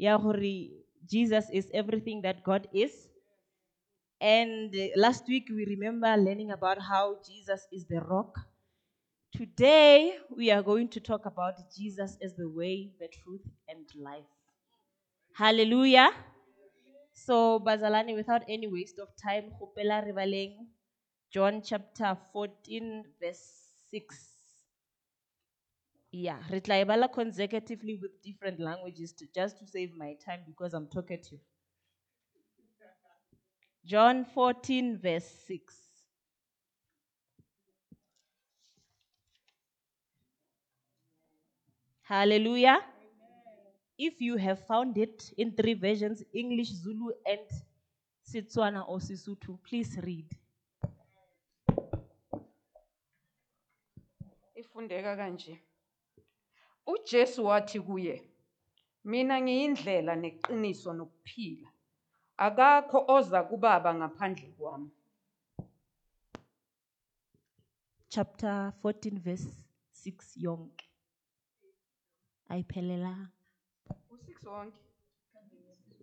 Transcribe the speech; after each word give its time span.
ya 0.00 0.18
Jesus 1.10 1.50
is 1.52 1.70
everything 1.74 2.22
that 2.22 2.42
God 2.42 2.66
is. 2.72 3.08
And 4.20 4.74
uh, 4.74 4.86
last 4.96 5.24
week 5.28 5.48
we 5.50 5.66
remember 5.66 6.16
learning 6.16 6.50
about 6.52 6.78
how 6.80 7.16
Jesus 7.26 7.66
is 7.70 7.84
the 7.86 8.00
rock. 8.00 8.34
Today 9.36 10.16
we 10.34 10.50
are 10.50 10.62
going 10.62 10.88
to 10.88 11.00
talk 11.00 11.26
about 11.26 11.54
Jesus 11.76 12.16
as 12.22 12.34
the 12.34 12.48
way, 12.48 12.90
the 12.98 13.08
truth, 13.08 13.44
and 13.68 13.84
life. 13.94 14.24
Hallelujah. 15.34 16.10
So, 17.12 17.60
Bazalani, 17.60 18.14
without 18.16 18.42
any 18.48 18.68
waste 18.68 18.98
of 18.98 19.08
time, 19.22 19.52
John 21.32 21.62
chapter 21.62 22.16
14, 22.32 23.04
verse 23.20 23.44
6. 23.90 24.29
Yeah, 26.12 26.38
re 26.50 26.60
consecutively 27.14 27.96
with 28.02 28.10
different 28.22 28.58
languages 28.58 29.12
to, 29.12 29.26
just 29.32 29.58
to 29.58 29.66
save 29.66 29.94
my 29.96 30.16
time 30.24 30.40
because 30.44 30.74
I'm 30.74 30.88
talkative. 30.88 31.38
John 33.86 34.24
14, 34.24 34.98
verse 34.98 35.24
6. 35.46 35.74
Hallelujah. 42.02 42.78
If 43.96 44.20
you 44.20 44.36
have 44.36 44.66
found 44.66 44.98
it 44.98 45.32
in 45.36 45.52
three 45.52 45.74
versions 45.74 46.24
English, 46.34 46.72
Zulu, 46.72 47.12
and 47.24 47.38
Setswana 48.26 48.88
or 48.88 48.98
Sesotho, 48.98 49.58
please 49.62 49.96
read. 50.02 50.26
ifundeka 54.60 55.16
kanje 55.16 55.69
uJesu 56.92 57.44
wathi 57.46 57.80
kuye 57.80 58.14
mina 59.04 59.40
ngiyindlela 59.42 60.12
neqiniso 60.16 60.92
nokuphila 60.92 61.68
akakho 62.46 62.98
oza 63.16 63.42
kubaba 63.48 63.90
ngaphandle 63.94 64.48
kwami 64.58 64.90
Chapter 68.12 68.72
14, 68.82 69.20
verse 69.20 69.48
6 69.92 70.36
yonke. 70.36 70.86
Ayiphelelanga. 72.48 73.28
u6 74.10 74.48
wonke 74.48 74.78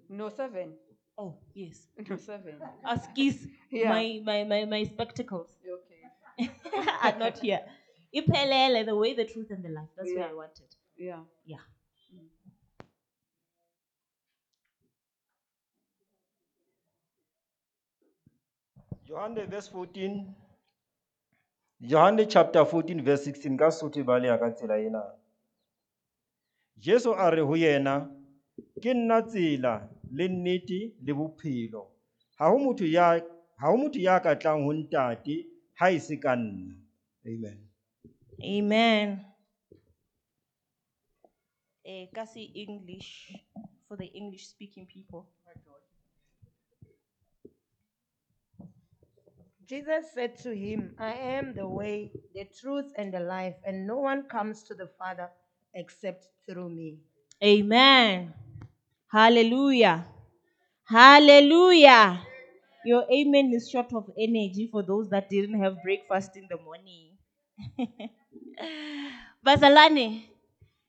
no 0.09 0.27
7 0.29 0.71
Oh, 1.17 1.33
yes. 1.53 1.89
no 2.09 2.15
7 2.15 2.55
Askis, 2.83 3.47
Yeah. 3.71 3.89
my, 3.93 4.21
my, 4.23 4.43
my, 4.45 4.65
my 4.65 4.85
spectacles 4.85 5.49
okay 5.73 6.03
are 7.03 7.17
not 7.19 7.39
here. 7.39 7.59
Iphelele, 8.13 8.85
the 8.85 8.95
way, 8.95 9.13
the 9.13 9.25
truth, 9.25 9.51
and 9.51 9.63
the 9.65 9.69
life. 9.69 9.89
That's 9.97 10.09
Yeah. 10.09 10.27
I 10.29 10.33
wanted. 10.33 10.76
Yeah 10.97 11.23
Yeah. 11.45 11.63
Johanne 19.07 19.47
verse 19.49 19.69
14. 19.69 20.35
Johanne 21.81 22.25
chapter 22.27 22.65
14 22.65 23.03
verse 23.03 23.25
16 23.25 23.57
ka 23.57 23.69
Sotho 23.71 23.99
e 23.99 24.03
baleha 24.03 24.37
ka 24.39 24.49
tsela 24.51 24.79
ena. 24.79 25.03
Jesu 26.79 27.13
a 27.13 27.29
re 27.31 27.41
ho 27.41 27.55
yena 27.55 27.95
ke 28.81 28.93
nna 28.93 29.21
tsela 29.21 29.89
le 30.11 30.27
nnete 30.27 30.79
le 31.05 31.13
bophelo. 31.13 31.83
Ha 32.39 32.49
ho 32.49 32.57
motho 32.59 32.85
ya 32.85 33.19
ha 33.59 33.67
ho 33.71 33.77
motho 33.77 33.99
ya 33.99 34.19
ka 34.19 34.35
tlang 34.35 34.63
ho 34.65 34.73
ntate 34.73 35.35
ha 35.79 35.89
e 35.91 35.99
se 35.99 36.17
ka 36.17 36.35
nna. 36.35 36.75
Amen. 37.27 37.59
Amen. 38.43 39.25
Eh, 41.87 42.11
kasi 42.11 42.51
English 42.51 43.31
for 43.87 43.95
the 43.95 44.11
English 44.11 44.51
speaking 44.51 44.83
people. 44.83 45.23
Jesus 49.67 50.11
said 50.15 50.35
to 50.43 50.55
him, 50.55 50.95
I 50.99 51.11
am 51.39 51.55
the 51.55 51.67
way, 51.67 52.11
the 52.35 52.47
truth, 52.59 52.91
and 52.95 53.11
the 53.11 53.19
life, 53.19 53.55
and 53.63 53.87
no 53.87 53.99
one 53.99 54.23
comes 54.27 54.63
to 54.67 54.75
the 54.75 54.87
Father 54.99 55.27
except 55.75 56.27
through 56.47 56.71
me. 56.71 56.99
Amen. 57.43 58.33
Hallelujah. 59.11 60.07
Hallelujah. 60.87 62.23
Your 62.83 63.03
amen 63.11 63.51
is 63.55 63.69
short 63.69 63.91
of 63.91 64.07
energy 64.19 64.67
for 64.71 64.83
those 64.83 65.09
that 65.11 65.29
didn't 65.29 65.59
have 65.63 65.83
breakfast 65.83 66.35
in 66.35 66.47
the 66.47 66.59
morning. 66.63 67.15
Bazalane, 69.45 70.26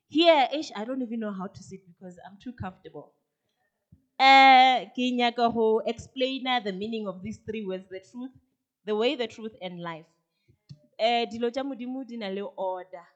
here, 0.09 0.49
I 0.77 0.85
don't 0.85 1.03
even 1.03 1.21
know 1.21 1.33
how 1.33 1.47
to 1.47 1.63
sit 1.63 1.81
because 1.87 2.19
I'm 2.27 2.39
too 2.43 2.53
comfortable. 2.53 3.13
Uh, 4.19 4.87
ke 4.97 5.15
nyaka 5.15 5.83
explain 5.87 6.47
uh, 6.47 6.61
the 6.61 6.73
meaning 6.73 7.07
of 7.07 7.23
these 7.23 7.39
three 7.47 7.65
words 7.65 7.85
the 7.89 8.01
truth, 8.01 8.33
the 8.85 8.97
way, 8.97 9.15
the 9.15 9.29
truth, 9.29 9.55
and 9.63 9.81
life. 9.81 10.07
Di 10.99 11.39
na 11.39 12.45
order 12.57 13.07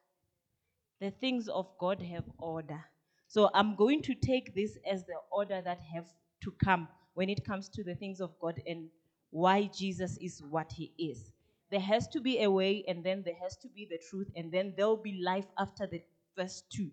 the 1.02 1.10
things 1.10 1.48
of 1.48 1.66
God 1.78 2.00
have 2.00 2.24
order. 2.38 2.80
So 3.26 3.50
I'm 3.54 3.74
going 3.74 4.02
to 4.02 4.14
take 4.14 4.54
this 4.54 4.78
as 4.88 5.04
the 5.04 5.16
order 5.32 5.60
that 5.60 5.80
have 5.92 6.06
to 6.44 6.52
come 6.64 6.86
when 7.14 7.28
it 7.28 7.44
comes 7.44 7.68
to 7.70 7.82
the 7.82 7.96
things 7.96 8.20
of 8.20 8.38
God 8.38 8.62
and 8.68 8.88
why 9.30 9.68
Jesus 9.76 10.16
is 10.18 10.40
what 10.48 10.70
he 10.70 10.92
is. 10.96 11.32
There 11.72 11.80
has 11.80 12.06
to 12.08 12.20
be 12.20 12.42
a 12.42 12.50
way 12.50 12.84
and 12.86 13.02
then 13.02 13.22
there 13.24 13.38
has 13.42 13.56
to 13.62 13.68
be 13.68 13.88
the 13.90 13.98
truth 14.08 14.30
and 14.36 14.52
then 14.52 14.74
there'll 14.76 14.96
be 14.96 15.20
life 15.24 15.46
after 15.58 15.88
the 15.88 16.02
first 16.36 16.70
two. 16.70 16.90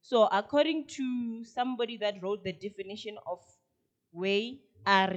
So 0.00 0.26
according 0.26 0.86
to 0.98 1.44
somebody 1.44 1.96
that 1.98 2.22
wrote 2.22 2.44
the 2.44 2.52
definition 2.52 3.18
of 3.26 3.40
way, 4.12 4.62
are, 4.86 5.14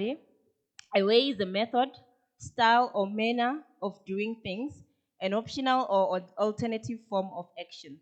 a 0.95 1.03
way 1.03 1.29
is 1.29 1.39
a 1.39 1.45
method, 1.45 1.89
style, 2.37 2.91
or 2.95 3.07
manner 3.07 3.63
of 3.81 4.03
doing 4.05 4.41
things, 4.41 4.83
an 5.21 5.33
optional 5.33 5.85
or 5.89 6.19
alternative 6.37 6.99
form 7.09 7.29
of 7.33 7.49
action. 7.59 7.99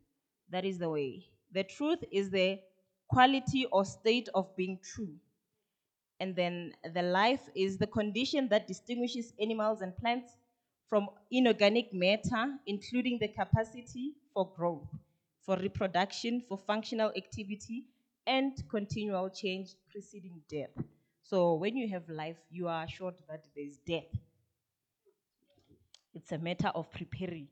That 0.49 0.65
is 0.65 0.79
the 0.79 0.89
way. 0.89 1.29
The 1.51 1.63
truth 1.63 2.03
is 2.11 2.29
the 2.31 2.61
quality 3.09 3.65
or 3.65 3.85
state 3.85 4.29
of 4.33 4.55
being 4.55 4.79
true. 4.81 5.19
And 6.19 6.35
then 6.35 6.75
the 6.83 7.01
life 7.03 7.49
is 7.55 7.77
the 7.77 7.85
condition 7.87 8.47
that 8.49 8.67
distinguishes 8.67 9.33
animals 9.39 9.81
and 9.81 9.95
plants 9.95 10.37
from 10.89 11.09
inorganic 11.31 11.93
matter, 11.93 12.57
including 12.65 13.19
the 13.19 13.27
capacity 13.27 14.15
for 14.33 14.51
growth, 14.55 14.87
for 15.45 15.57
reproduction, 15.57 16.41
for 16.47 16.57
functional 16.57 17.11
activity, 17.15 17.85
and 18.25 18.51
continual 18.69 19.29
change 19.29 19.69
preceding 19.91 20.41
death. 20.49 20.71
So 21.23 21.55
when 21.55 21.75
you 21.75 21.89
have 21.89 22.07
life, 22.09 22.37
you 22.49 22.67
are 22.67 22.83
assured 22.83 23.15
that 23.29 23.45
there's 23.55 23.77
death. 23.85 24.09
It's 26.13 26.31
a 26.31 26.37
matter 26.37 26.69
of 26.69 26.91
preparing. 26.91 27.47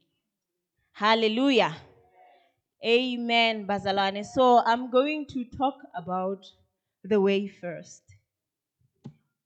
Hallelujah. 0.94 1.76
Amen, 2.86 3.66
Bazalane. 3.68 4.26
So 4.26 4.62
I'm 4.66 4.90
going 4.90 5.26
to 5.28 5.46
talk 5.46 5.76
about 5.96 6.46
the 7.04 7.20
way 7.20 7.48
first. 7.48 8.04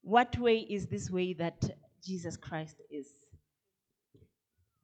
What 0.01 0.37
way 0.37 0.59
is 0.59 0.87
this 0.87 1.09
way 1.09 1.33
that 1.33 1.63
Jesus 2.03 2.37
Christ 2.37 2.75
is? 2.91 3.07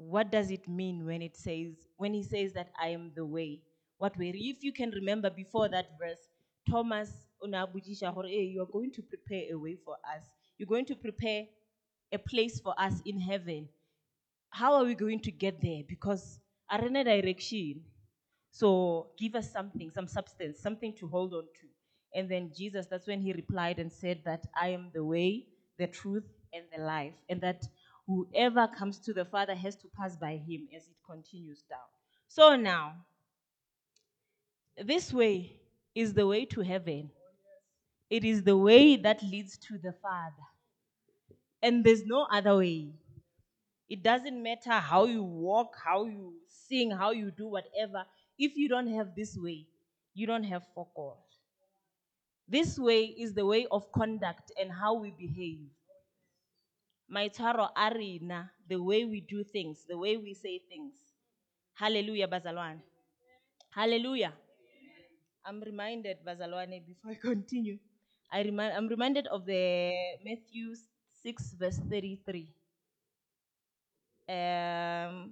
What 0.09 0.31
does 0.31 0.49
it 0.49 0.67
mean 0.67 1.05
when 1.05 1.21
it 1.21 1.37
says 1.37 1.75
when 1.97 2.13
he 2.13 2.23
says 2.23 2.53
that 2.53 2.69
I 2.79 2.87
am 2.87 3.11
the 3.15 3.25
way? 3.25 3.61
What 3.99 4.17
way? 4.17 4.29
If 4.33 4.63
you 4.63 4.73
can 4.73 4.89
remember 4.91 5.29
before 5.29 5.69
that 5.69 5.91
verse, 5.99 6.27
Thomas 6.67 7.11
unabujisha 7.43 8.11
"Eh, 8.25 8.49
you 8.53 8.63
are 8.63 8.65
going 8.71 8.91
to 8.93 9.03
prepare 9.03 9.43
a 9.53 9.55
way 9.59 9.75
for 9.75 9.95
us. 10.15 10.25
You're 10.57 10.67
going 10.67 10.85
to 10.85 10.95
prepare 10.95 11.45
a 12.11 12.17
place 12.17 12.59
for 12.59 12.73
us 12.79 13.01
in 13.05 13.19
heaven. 13.19 13.69
How 14.49 14.73
are 14.73 14.85
we 14.85 14.95
going 14.95 15.19
to 15.21 15.31
get 15.31 15.61
there? 15.61 15.83
Because 15.87 16.39
arena 16.71 17.03
direction. 17.03 17.83
So 18.51 19.11
give 19.17 19.35
us 19.35 19.51
something, 19.51 19.91
some 19.91 20.07
substance, 20.07 20.59
something 20.59 20.93
to 20.95 21.07
hold 21.07 21.33
on 21.33 21.43
to. 21.43 21.67
And 22.19 22.29
then 22.29 22.51
Jesus, 22.57 22.87
that's 22.87 23.07
when 23.07 23.21
he 23.21 23.33
replied 23.33 23.79
and 23.79 23.91
said 23.91 24.21
that 24.25 24.45
I 24.59 24.69
am 24.69 24.89
the 24.93 25.03
way, 25.05 25.45
the 25.77 25.87
truth, 25.87 26.25
and 26.53 26.65
the 26.75 26.83
life. 26.83 27.13
And 27.29 27.39
that 27.41 27.63
whoever 28.07 28.67
comes 28.67 28.99
to 28.99 29.13
the 29.13 29.25
Father 29.25 29.55
has 29.55 29.75
to 29.77 29.87
pass 29.97 30.15
by 30.15 30.37
him 30.37 30.67
as 30.75 30.83
it 30.83 30.95
continues 31.05 31.63
down. 31.69 31.79
So 32.27 32.55
now, 32.55 32.95
this 34.77 35.13
way 35.13 35.59
is 35.95 36.13
the 36.13 36.25
way 36.25 36.45
to 36.45 36.61
heaven. 36.61 37.11
It 38.09 38.25
is 38.25 38.43
the 38.43 38.57
way 38.57 38.97
that 38.97 39.21
leads 39.23 39.57
to 39.57 39.77
the 39.77 39.93
Father. 39.93 40.47
And 41.61 41.83
there's 41.83 42.05
no 42.05 42.27
other 42.31 42.57
way. 42.57 42.89
It 43.89 44.03
doesn't 44.03 44.41
matter 44.41 44.71
how 44.71 45.05
you 45.05 45.23
walk, 45.23 45.75
how 45.83 46.05
you 46.05 46.33
sing, 46.47 46.91
how 46.91 47.11
you 47.11 47.31
do 47.31 47.47
whatever. 47.47 48.05
If 48.37 48.55
you 48.55 48.69
don't 48.69 48.87
have 48.87 49.15
this 49.15 49.37
way, 49.37 49.67
you 50.13 50.25
don't 50.25 50.43
have 50.45 50.63
for 50.73 50.87
God. 50.95 51.17
This 52.47 52.77
way 52.77 53.03
is 53.03 53.33
the 53.33 53.45
way 53.45 53.67
of 53.71 53.91
conduct 53.91 54.51
and 54.59 54.71
how 54.71 54.93
we 54.95 55.11
behave. 55.11 55.67
Maitaro 57.11 57.69
arena, 57.75 58.51
the 58.69 58.81
way 58.81 59.05
we 59.05 59.21
do 59.21 59.43
things, 59.43 59.85
the 59.87 59.97
way 59.97 60.17
we 60.17 60.33
say 60.33 60.59
things. 60.69 60.93
Hallelujah, 61.73 62.27
Bazalwan. 62.27 62.79
Hallelujah. 63.71 64.33
I'm 65.45 65.61
reminded, 65.61 66.17
Bazalwane, 66.25 66.85
before 66.85 67.11
I 67.11 67.15
continue, 67.15 67.77
I 68.31 68.43
remind, 68.43 68.73
I'm 68.73 68.87
reminded 68.87 69.27
of 69.27 69.45
the 69.45 69.91
Matthew 70.23 70.75
6, 71.23 71.55
verse 71.59 71.79
33. 71.89 72.47
Um, 74.29 75.31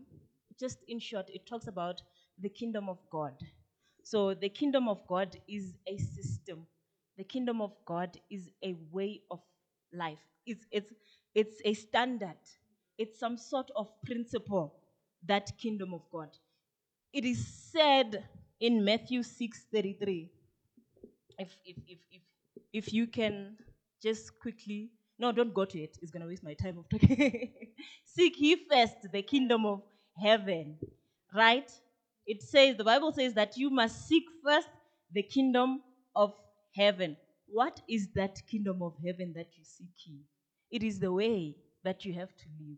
just 0.59 0.79
in 0.87 0.99
short, 0.99 1.29
it 1.29 1.45
talks 1.47 1.67
about 1.67 2.01
the 2.41 2.49
kingdom 2.49 2.89
of 2.89 2.97
God. 3.09 3.33
So 4.03 4.33
the 4.33 4.49
kingdom 4.49 4.89
of 4.89 5.05
God 5.07 5.37
is 5.47 5.73
a 5.87 5.97
system. 5.97 6.65
The 7.17 7.23
kingdom 7.23 7.61
of 7.61 7.71
God 7.85 8.17
is 8.29 8.49
a 8.63 8.75
way 8.91 9.21
of 9.31 9.39
life. 9.93 10.19
It's, 10.45 10.65
it's, 10.71 10.91
it's 11.35 11.61
a 11.65 11.73
standard. 11.73 12.37
It's 12.97 13.19
some 13.19 13.37
sort 13.37 13.71
of 13.75 13.87
principle, 14.05 14.75
that 15.25 15.51
kingdom 15.57 15.93
of 15.93 16.01
God. 16.11 16.29
It 17.13 17.25
is 17.25 17.45
said 17.47 18.25
in 18.59 18.83
Matthew 18.83 19.21
6:33. 19.21 20.29
If, 21.37 21.55
if, 21.65 21.77
if, 21.87 21.99
if, 22.11 22.21
if 22.73 22.93
you 22.93 23.07
can 23.07 23.57
just 24.03 24.39
quickly, 24.39 24.91
no, 25.19 25.31
don't 25.31 25.53
go 25.53 25.65
to 25.65 25.79
it. 25.79 25.97
It's 26.01 26.11
to 26.11 26.27
waste 26.27 26.43
my 26.43 26.53
time 26.53 26.77
of 26.77 26.89
talking. 26.89 27.51
Seek 28.05 28.39
ye 28.39 28.57
first 28.69 29.11
the 29.11 29.21
kingdom 29.21 29.65
of 29.65 29.81
heaven, 30.21 30.77
right? 31.33 31.71
It 32.25 32.41
says, 32.43 32.77
the 32.77 32.83
Bible 32.83 33.11
says 33.13 33.33
that 33.35 33.57
you 33.57 33.69
must 33.69 34.07
seek 34.07 34.23
first 34.43 34.67
the 35.13 35.23
kingdom 35.23 35.81
of 36.15 36.33
heaven. 36.75 37.17
What 37.47 37.81
is 37.89 38.09
that 38.15 38.41
kingdom 38.49 38.81
of 38.81 38.93
heaven 39.05 39.33
that 39.35 39.47
you 39.57 39.63
seek? 39.63 39.87
It 40.71 40.83
is 40.83 41.00
the 41.00 41.12
way 41.12 41.56
that 41.83 42.06
you 42.06 42.13
have 42.13 42.36
to 42.36 42.45
live. 42.60 42.77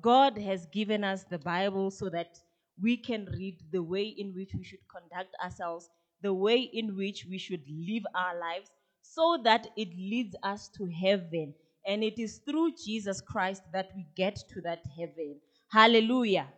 God 0.00 0.38
has 0.38 0.66
given 0.66 1.04
us 1.04 1.24
the 1.24 1.38
Bible 1.38 1.90
so 1.90 2.08
that 2.10 2.38
we 2.80 2.96
can 2.96 3.26
read 3.26 3.58
the 3.72 3.82
way 3.82 4.04
in 4.04 4.34
which 4.34 4.52
we 4.54 4.64
should 4.64 4.86
conduct 4.88 5.34
ourselves, 5.42 5.88
the 6.22 6.34
way 6.34 6.58
in 6.60 6.96
which 6.96 7.26
we 7.28 7.38
should 7.38 7.62
live 7.68 8.04
our 8.14 8.38
lives, 8.38 8.70
so 9.02 9.38
that 9.44 9.68
it 9.76 9.88
leads 9.96 10.34
us 10.42 10.68
to 10.76 10.86
heaven. 10.86 11.54
And 11.86 12.02
it 12.02 12.18
is 12.18 12.38
through 12.38 12.72
Jesus 12.84 13.20
Christ 13.20 13.62
that 13.72 13.90
we 13.94 14.06
get 14.16 14.36
to 14.50 14.60
that 14.62 14.80
heaven. 14.98 15.40
Hallelujah. 15.70 16.48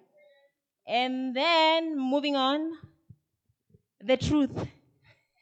And 0.87 1.37
then 1.37 1.99
moving 1.99 2.35
on, 2.35 2.73
the 4.01 4.17
truth. 4.17 4.67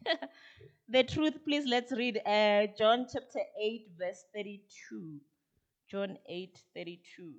the 0.89 1.05
truth, 1.05 1.35
please 1.45 1.65
let's 1.67 1.93
read 1.93 2.21
uh, 2.27 2.67
John 2.79 3.07
chapter 3.13 3.41
8, 3.63 3.89
verse 3.99 4.25
32. 4.35 5.21
John 5.91 6.19
8, 6.29 6.59
32. 6.75 7.33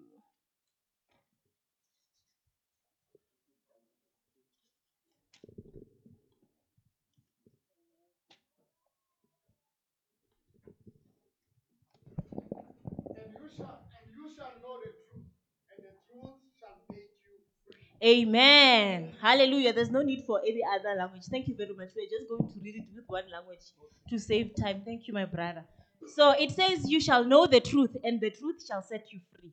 And 13.09 13.33
you 13.33 13.49
shall 13.57 13.79
and 13.99 14.07
you 14.15 14.25
shall 14.35 14.53
know 14.61 14.77
the 14.83 14.91
truth, 14.91 15.27
and 15.71 15.79
the 15.83 15.93
truth 16.07 16.39
shall 16.59 16.77
make 16.91 17.11
you 17.25 17.37
free. 17.65 17.86
Amen. 18.03 19.15
Hallelujah. 19.19 19.73
There's 19.73 19.89
no 19.89 20.01
need 20.03 20.23
for 20.25 20.39
any 20.41 20.61
other 20.75 20.93
language. 20.95 21.23
Thank 21.31 21.47
you 21.47 21.55
very 21.55 21.73
much. 21.73 21.89
We're 21.95 22.09
just 22.09 22.29
going 22.29 22.47
to 22.51 22.59
read 22.59 22.75
it 22.75 22.83
with 22.95 23.05
one 23.07 23.23
language 23.31 23.61
to 24.09 24.19
save 24.19 24.51
time. 24.55 24.83
Thank 24.85 25.07
you, 25.07 25.13
my 25.13 25.25
brother. 25.25 25.65
So 26.13 26.31
it 26.31 26.51
says, 26.51 26.87
You 26.89 27.01
shall 27.01 27.23
know 27.23 27.47
the 27.47 27.59
truth, 27.59 27.97
and 28.03 28.21
the 28.21 28.29
truth 28.29 28.63
shall 28.67 28.83
set 28.83 29.11
you 29.11 29.19
free. 29.33 29.51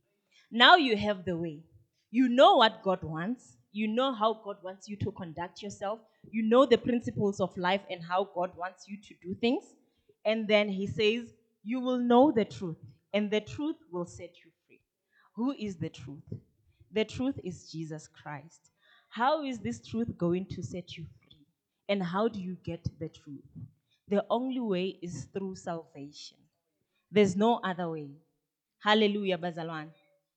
Now 0.50 0.76
you 0.76 0.96
have 0.96 1.25
the 1.25 1.37
way. 1.37 1.61
You 2.11 2.29
know 2.29 2.56
what 2.56 2.82
God 2.82 3.02
wants. 3.02 3.56
You 3.73 3.88
know 3.88 4.12
how 4.12 4.35
God 4.44 4.58
wants 4.62 4.88
you 4.88 4.97
to 4.99 5.11
conduct 5.12 5.62
yourself. 5.62 6.00
You 6.31 6.43
know 6.43 6.67
the 6.67 6.79
principles 6.79 7.40
of 7.40 7.56
life 7.56 7.81
and 7.90 8.02
how 8.05 8.29
God 8.35 8.50
wants 8.56 8.85
you 8.87 8.99
to 9.08 9.14
do 9.23 9.35
things. 9.35 9.64
And 10.25 10.47
then 10.47 10.69
he 10.69 10.87
says, 10.87 11.32
You 11.62 11.81
will 11.81 11.99
know 11.99 12.31
the 12.31 12.44
truth, 12.44 12.76
and 13.14 13.31
the 13.31 13.40
truth 13.40 13.76
will 13.90 14.06
set 14.06 14.32
you 14.44 14.50
free. 14.67 14.81
Who 15.37 15.52
is 15.52 15.76
the 15.76 15.88
truth? 15.88 16.23
The 16.94 17.05
truth 17.05 17.41
is 17.43 17.69
Jesus 17.73 18.06
Christ. 18.06 18.70
How 19.08 19.43
is 19.44 19.58
this 19.58 19.85
truth 19.85 20.17
going 20.17 20.46
to 20.46 20.62
set 20.62 20.96
you 20.96 21.05
free? 21.19 21.44
And 21.88 22.00
how 22.00 22.29
do 22.29 22.41
you 22.41 22.56
get 22.64 22.87
the 23.00 23.08
truth? 23.08 23.50
The 24.08 24.25
only 24.31 24.61
way 24.61 24.99
is 25.02 25.26
through 25.32 25.56
salvation. 25.56 26.38
There's 27.11 27.35
no 27.35 27.61
other 27.64 27.91
way. 27.91 28.11
Hallelujah, 28.81 29.38
Bazalwan. 29.38 29.88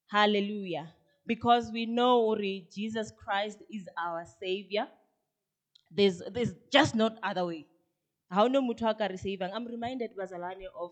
Hallelujah. 0.09 0.91
Because 1.27 1.69
we 1.71 1.85
know 1.85 2.35
Jesus 2.73 3.11
Christ 3.11 3.59
is 3.71 3.87
our 3.95 4.25
Savior. 4.41 4.87
There's, 5.91 6.23
there's 6.31 6.53
just 6.71 6.95
not 6.95 7.19
other 7.21 7.45
way. 7.45 7.67
How? 8.31 8.45
I'm 8.47 9.65
reminded, 9.65 10.11
Bazalwane, 10.17 10.65
of 10.79 10.91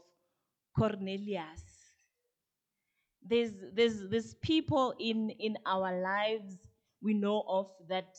Cornelius 0.78 1.75
there's 3.26 3.54
there's 3.74 4.08
there's 4.10 4.34
people 4.36 4.94
in 5.00 5.30
in 5.32 5.58
our 5.66 6.00
lives 6.02 6.58
we 7.02 7.14
know 7.14 7.44
of 7.48 7.72
that 7.88 8.18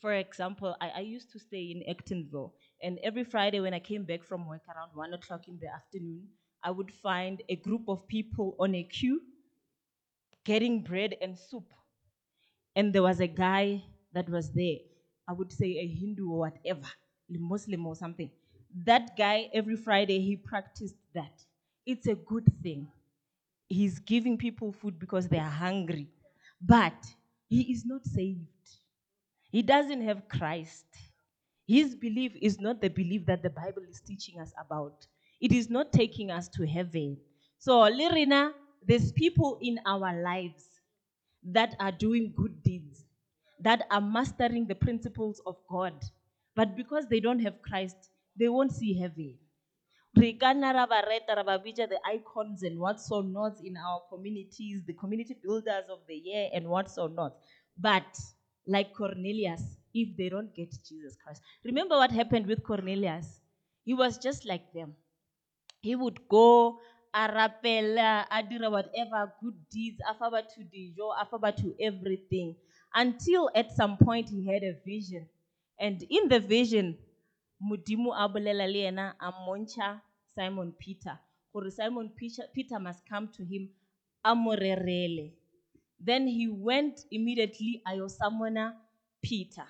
for 0.00 0.12
example 0.14 0.76
I, 0.80 0.90
I 0.90 1.00
used 1.00 1.30
to 1.32 1.38
stay 1.38 1.64
in 1.72 1.82
actonville 1.94 2.52
and 2.82 2.98
every 3.02 3.24
friday 3.24 3.60
when 3.60 3.74
i 3.74 3.80
came 3.80 4.04
back 4.04 4.22
from 4.24 4.46
work 4.46 4.62
around 4.68 4.90
one 4.94 5.14
o'clock 5.14 5.48
in 5.48 5.58
the 5.60 5.68
afternoon 5.68 6.28
i 6.62 6.70
would 6.70 6.92
find 6.92 7.42
a 7.48 7.56
group 7.56 7.88
of 7.88 8.06
people 8.08 8.56
on 8.58 8.74
a 8.74 8.84
queue 8.84 9.22
getting 10.44 10.82
bread 10.82 11.16
and 11.22 11.38
soup. 11.38 11.72
And 12.76 12.92
there 12.92 13.02
was 13.02 13.20
a 13.20 13.26
guy 13.28 13.84
that 14.12 14.28
was 14.28 14.52
there 14.52 14.78
i 15.28 15.32
would 15.32 15.52
say 15.52 15.68
a 15.78 15.86
hindu 15.86 16.30
or 16.32 16.38
whatever 16.40 16.88
a 17.30 17.38
muslim 17.38 17.86
or 17.86 17.94
something. 17.94 18.30
That 18.84 19.16
guy 19.16 19.48
every 19.52 19.76
friday 19.76 20.20
he 20.20 20.36
practiced 20.36 20.96
that. 21.14 21.44
It's 21.86 22.06
a 22.08 22.14
good 22.16 22.48
thing 22.62 22.88
he's 23.70 24.00
giving 24.00 24.36
people 24.36 24.72
food 24.72 24.98
because 24.98 25.28
they 25.28 25.38
are 25.38 25.48
hungry. 25.48 26.08
But 26.60 27.06
he 27.48 27.72
is 27.72 27.86
not 27.86 28.04
saved. 28.04 28.40
He 29.50 29.62
doesn't 29.62 30.02
have 30.02 30.28
Christ. 30.28 30.86
His 31.66 31.94
belief 31.94 32.32
is 32.42 32.60
not 32.60 32.82
the 32.82 32.88
belief 32.88 33.24
that 33.26 33.42
the 33.42 33.50
Bible 33.50 33.82
is 33.88 34.00
teaching 34.00 34.40
us 34.40 34.52
about. 34.60 35.06
It 35.40 35.52
is 35.52 35.70
not 35.70 35.92
taking 35.92 36.30
us 36.30 36.48
to 36.48 36.66
heaven. 36.66 37.16
So, 37.58 37.80
Lirina, 37.80 38.52
there's 38.86 39.12
people 39.12 39.58
in 39.62 39.78
our 39.86 40.20
lives 40.22 40.64
that 41.44 41.76
are 41.80 41.92
doing 41.92 42.32
good 42.36 42.62
deeds, 42.62 43.04
that 43.60 43.86
are 43.90 44.00
mastering 44.00 44.66
the 44.66 44.74
principles 44.74 45.40
of 45.46 45.56
God. 45.70 45.94
But 46.56 46.76
because 46.76 47.06
they 47.06 47.20
don't 47.20 47.38
have 47.40 47.62
Christ, 47.62 47.96
they 48.38 48.48
won't 48.48 48.72
see 48.72 48.98
heaven. 48.98 49.36
Re 50.16 50.32
ka 50.32 50.52
ra 50.52 50.86
ba 50.86 51.02
reta, 51.06 51.36
ra 51.36 51.44
ba 51.44 51.58
bitsa 51.58 51.88
the 51.88 52.00
icons 52.04 52.62
and 52.62 52.78
what's 52.78 53.06
so 53.08 53.20
not 53.20 53.58
in 53.64 53.76
our 53.76 54.02
communities, 54.10 54.82
the 54.86 54.92
community 54.94 55.36
builders 55.42 55.84
of 55.88 56.00
the 56.08 56.14
year 56.14 56.50
and 56.52 56.68
what's 56.68 56.94
so 56.96 57.06
not. 57.06 57.36
But 57.78 58.18
like 58.66 58.92
Cornelius, 58.94 59.62
if 59.94 60.16
they 60.16 60.28
don't 60.28 60.54
get 60.54 60.70
Jesus 60.88 61.16
Christ. 61.22 61.42
Remember 61.64 61.96
what 61.96 62.10
happened 62.10 62.46
with 62.46 62.62
Cornelius? 62.64 63.40
He 63.84 63.94
was 63.94 64.18
just 64.18 64.46
like 64.46 64.72
them. 64.72 64.94
He 65.80 65.94
would 65.94 66.28
go, 66.28 66.80
a 67.14 67.28
rapela, 67.28 68.26
a 68.30 68.70
whatever 68.70 69.32
good 69.42 69.54
deeds, 69.70 70.00
a 70.08 70.14
faba 70.14 70.42
to 70.42 70.60
dijo, 70.60 71.12
a 71.18 71.26
faba 71.26 71.54
to 71.56 71.74
everything. 71.80 72.56
Until 72.94 73.50
at 73.54 73.72
some 73.72 73.96
point 73.96 74.28
he 74.28 74.46
had 74.46 74.62
a 74.62 74.74
vision. 74.84 75.28
And 75.78 76.02
in 76.10 76.28
the 76.28 76.40
vision, 76.40 76.98
Mudimu 77.62 78.12
a 78.14 78.28
bolela 78.28 78.66
le 78.66 79.14
a 79.20 79.32
mmontsha 79.32 80.00
Simon 80.34 80.72
Peter 80.78 81.18
gore 81.52 81.70
Simon 81.70 82.10
Peter, 82.16 82.78
must 82.78 83.02
come 83.08 83.28
to 83.28 83.44
him 83.44 83.70
a 84.24 84.34
mo. 84.34 84.54
Then 85.98 86.26
he 86.26 86.48
went 86.48 87.00
immediately 87.10 87.82
a 87.86 87.96
yo 87.96 88.06
summona 88.06 88.74
Peter. 89.22 89.66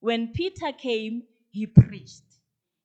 When 0.00 0.32
Peter 0.32 0.72
came, 0.72 1.22
he 1.50 1.66
preached. 1.66 2.24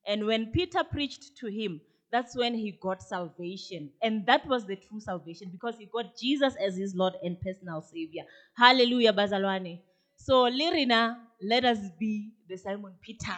And 0.06 0.26
when 0.26 0.52
Peter 0.52 0.84
preached 0.84 1.36
to 1.38 1.48
him, 1.48 1.82
that's 2.12 2.36
when 2.38 2.54
he 2.54 2.72
got 2.82 3.02
salvation. 3.02 3.92
And 4.02 4.26
that 4.28 4.46
was 4.48 4.66
the 4.66 4.78
true 4.78 5.02
salvation 5.02 5.50
because 5.52 5.78
he 5.78 5.88
got 5.88 6.16
Jesus 6.18 6.56
as 6.56 6.78
his 6.78 6.96
Lord 6.96 7.16
and 7.22 7.40
personal 7.42 7.82
Savior. 7.82 8.24
Hallelujah, 8.56 9.12
Bazalwane. 9.12 9.82
So, 10.16 10.44
Lirina, 10.50 11.18
let 11.42 11.66
us 11.66 11.80
be 12.00 12.32
the 12.48 12.58
Simon 12.58 12.94
Peters 13.02 13.36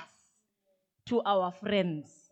to 1.07 1.21
our 1.25 1.51
friends. 1.51 2.28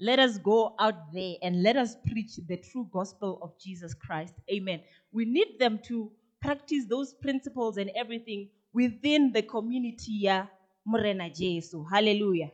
Let 0.00 0.18
us 0.18 0.38
go 0.38 0.74
out 0.80 1.12
there 1.12 1.36
and 1.42 1.62
let 1.62 1.76
us 1.76 1.96
preach 2.10 2.36
the 2.48 2.56
true 2.56 2.88
gospel 2.92 3.38
of 3.42 3.58
Jesus 3.60 3.94
Christ. 3.94 4.34
Amen. 4.50 4.80
We 5.12 5.24
need 5.24 5.58
them 5.58 5.78
to 5.86 6.10
practice 6.42 6.84
those 6.88 7.14
principles 7.14 7.76
and 7.76 7.90
everything 7.96 8.48
within 8.72 9.32
the 9.32 9.42
community 9.42 10.12
ya 10.22 10.46
Morena 10.84 11.30
Jesu. 11.30 11.84
Hallelujah. 11.84 12.50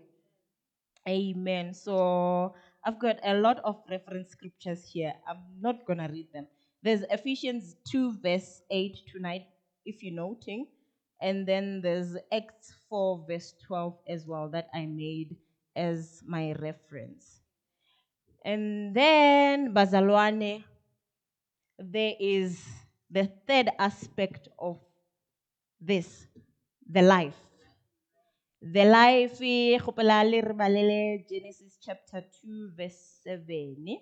Amen. 1.09 1.75
So 1.75 2.54
I've 2.85 3.00
got 3.00 3.16
a 3.25 3.35
lot 3.35 3.59
of 3.64 3.76
reference 3.90 4.30
scriptures 4.30 4.85
here. 4.92 5.14
I'm 5.28 5.38
not 5.61 5.87
going 5.87 5.99
to 5.99 6.06
read 6.06 6.28
them. 6.32 6.47
There's 6.82 7.02
Ephesians 7.11 7.76
2, 7.90 8.20
verse 8.23 8.62
8 8.70 8.97
to 9.12 9.20
9, 9.20 9.44
if 9.87 10.02
you're 10.02 10.14
noting. 10.14 10.66
And 11.20 11.47
then 11.47 11.80
there's 11.82 12.16
Acts 12.32 12.73
4, 12.88 13.26
verse 13.28 13.54
12 13.66 13.99
as 14.09 14.26
well, 14.26 14.49
that 14.50 14.68
I 14.75 14.87
made 14.87 15.37
as 15.80 16.22
my 16.26 16.52
reference. 16.52 17.40
And 18.44 18.94
then, 18.94 19.72
Bazalwane, 19.75 20.64
there 21.78 22.14
is 22.20 22.62
the 23.10 23.30
third 23.46 23.70
aspect 23.78 24.49
of 24.58 24.78
this 25.80 26.26
the 26.88 27.02
life. 27.02 27.37
The 28.62 28.84
life, 28.84 29.38
Genesis 31.28 31.78
chapter 31.80 32.25
2, 32.42 32.70
verse 32.76 33.20
7. 33.25 33.99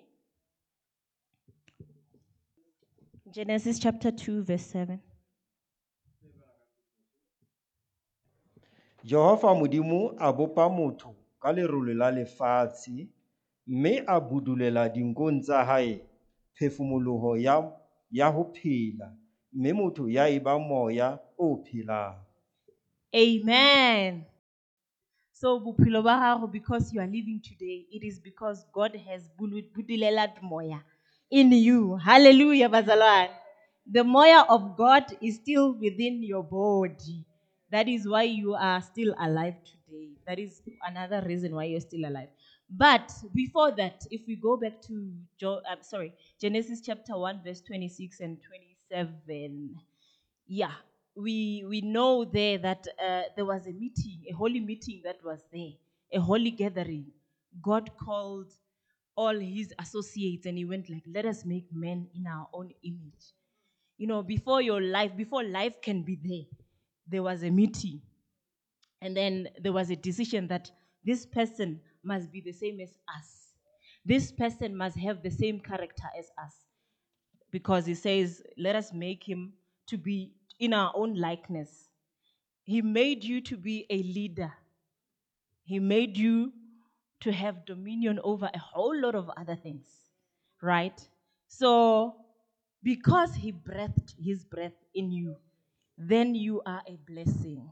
Genesis 3.33 3.79
chapter 3.79 4.11
2, 4.11 4.43
verse 4.43 4.65
7. 4.65 4.99
Jehova 9.05 9.53
Modimo 9.55 10.13
a 10.19 10.33
bopa 10.33 10.69
motho 10.69 11.18
ka 11.39 11.51
lerole 11.51 11.93
la 11.93 12.11
lefatshe 12.11 13.07
mme 13.67 14.03
a 14.07 14.19
budulela 14.19 14.89
dinkong 14.89 15.41
tsa 15.41 15.65
hae 15.65 16.01
phefumoloho 16.53 17.37
ya 18.11 18.27
ho 18.29 18.43
phela 18.53 19.15
mme 19.53 19.73
motho 19.73 20.09
ya 20.09 20.29
eba 20.29 20.59
moya 20.59 21.19
o 21.37 21.63
phelang. 21.63 22.15
Amen. 23.15 24.25
So, 25.31 25.59
bophelo 25.59 26.03
ba 26.03 26.19
gago, 26.19 26.51
because 26.51 26.93
you 26.93 26.99
are 26.99 27.07
living 27.07 27.41
today, 27.41 27.85
it 27.91 28.03
is 28.03 28.19
because 28.19 28.65
God 28.73 28.95
has 29.07 29.29
budulelat 29.39 30.41
moya 30.43 30.83
in 31.31 31.51
you. 31.51 31.95
Hallelujah, 31.95 32.69
Bazalwan. 32.69 33.29
The 33.91 34.03
moya 34.03 34.45
of 34.49 34.75
God 34.77 35.05
is 35.21 35.35
still 35.35 35.73
within 35.79 36.21
your 36.21 36.43
body. 36.43 37.25
That 37.71 37.87
is 37.87 38.07
why 38.07 38.23
you 38.23 38.53
are 38.53 38.81
still 38.81 39.15
alive 39.19 39.55
today. 39.63 39.78
That 40.25 40.39
is 40.39 40.61
another 40.83 41.21
reason 41.25 41.55
why 41.55 41.65
you're 41.65 41.81
still 41.81 42.05
alive. 42.07 42.29
But 42.69 43.11
before 43.33 43.71
that, 43.71 44.05
if 44.11 44.21
we 44.27 44.35
go 44.35 44.57
back 44.57 44.81
to 44.83 45.13
jo- 45.37 45.61
I'm 45.67 45.83
sorry, 45.83 46.13
Genesis 46.39 46.81
chapter 46.81 47.17
1, 47.17 47.43
verse 47.43 47.61
26 47.61 48.19
and 48.19 48.41
27 48.41 49.75
yeah 50.47 50.75
we 51.15 51.63
we 51.67 51.81
know 51.81 52.25
there 52.25 52.57
that 52.57 52.87
uh, 53.03 53.23
there 53.35 53.45
was 53.45 53.67
a 53.67 53.71
meeting 53.71 54.23
a 54.29 54.33
holy 54.33 54.59
meeting 54.59 55.01
that 55.03 55.23
was 55.23 55.43
there 55.51 55.73
a 56.11 56.19
holy 56.19 56.49
gathering. 56.51 57.11
God 57.61 57.95
called 57.97 58.51
all 59.15 59.37
his 59.37 59.73
associates 59.77 60.45
and 60.45 60.57
he 60.57 60.65
went 60.65 60.89
like 60.89 61.03
let 61.07 61.25
us 61.25 61.45
make 61.45 61.67
men 61.71 62.09
in 62.15 62.25
our 62.27 62.47
own 62.53 62.71
image. 62.83 63.33
You 63.97 64.07
know 64.07 64.23
before 64.23 64.61
your 64.61 64.81
life 64.81 65.15
before 65.17 65.43
life 65.43 65.81
can 65.81 66.03
be 66.03 66.15
there 66.15 66.47
there 67.07 67.23
was 67.23 67.43
a 67.43 67.49
meeting 67.49 68.01
and 69.01 69.15
then 69.15 69.47
there 69.61 69.73
was 69.73 69.89
a 69.89 69.95
decision 69.95 70.47
that 70.47 70.71
this 71.05 71.25
person 71.25 71.81
must 72.03 72.31
be 72.31 72.41
the 72.41 72.51
same 72.51 72.79
as 72.79 72.97
us 73.17 73.53
this 74.05 74.31
person 74.31 74.75
must 74.75 74.97
have 74.97 75.21
the 75.23 75.31
same 75.31 75.59
character 75.59 76.09
as 76.17 76.31
us 76.43 76.65
because 77.51 77.85
he 77.85 77.95
says, 77.95 78.43
Let 78.57 78.75
us 78.75 78.93
make 78.93 79.23
him 79.27 79.53
to 79.87 79.97
be 79.97 80.33
in 80.59 80.73
our 80.73 80.91
own 80.95 81.15
likeness. 81.15 81.89
He 82.63 82.81
made 82.81 83.23
you 83.23 83.41
to 83.41 83.57
be 83.57 83.85
a 83.89 84.03
leader, 84.03 84.53
he 85.63 85.79
made 85.79 86.17
you 86.17 86.51
to 87.21 87.31
have 87.31 87.65
dominion 87.65 88.19
over 88.23 88.49
a 88.53 88.59
whole 88.59 88.97
lot 88.99 89.15
of 89.15 89.29
other 89.37 89.55
things, 89.55 89.87
right? 90.61 91.07
So, 91.47 92.15
because 92.81 93.35
he 93.35 93.51
breathed 93.51 94.15
his 94.17 94.45
breath 94.45 94.75
in 94.93 95.11
you, 95.11 95.37
then 95.97 96.33
you 96.35 96.61
are 96.65 96.81
a 96.87 96.95
blessing. 96.95 97.69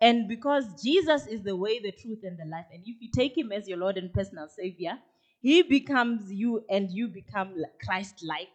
And 0.00 0.28
because 0.28 0.82
Jesus 0.82 1.26
is 1.26 1.42
the 1.42 1.54
way, 1.54 1.78
the 1.78 1.92
truth, 1.92 2.20
and 2.22 2.38
the 2.38 2.46
life, 2.46 2.66
and 2.72 2.82
if 2.86 2.96
you 3.00 3.10
take 3.14 3.36
him 3.36 3.52
as 3.52 3.68
your 3.68 3.78
Lord 3.78 3.98
and 3.98 4.12
personal 4.12 4.48
Savior, 4.48 4.98
he 5.42 5.62
becomes 5.62 6.32
you 6.32 6.64
and 6.70 6.90
you 6.90 7.08
become 7.08 7.54
Christ 7.84 8.24
like. 8.26 8.48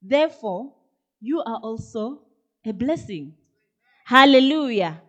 Therefore, 0.00 0.74
you 1.20 1.40
are 1.40 1.58
also 1.62 2.22
a 2.64 2.72
blessing. 2.72 3.34
Hallelujah. 4.04 5.02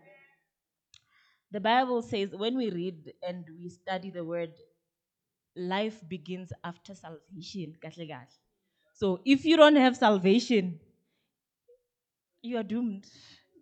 The 1.51 1.59
Bible 1.59 2.01
says 2.01 2.29
when 2.31 2.57
we 2.57 2.69
read 2.69 3.13
and 3.25 3.45
we 3.57 3.69
study 3.69 4.09
the 4.11 4.23
word, 4.23 4.51
life 5.55 6.01
begins 6.07 6.51
after 6.63 6.93
salvation. 6.93 7.75
So 8.93 9.21
if 9.25 9.45
you 9.45 9.57
don't 9.57 9.75
have 9.77 9.95
salvation, 9.97 10.79
you 12.41 12.57
are 12.57 12.63
doomed. 12.63 13.07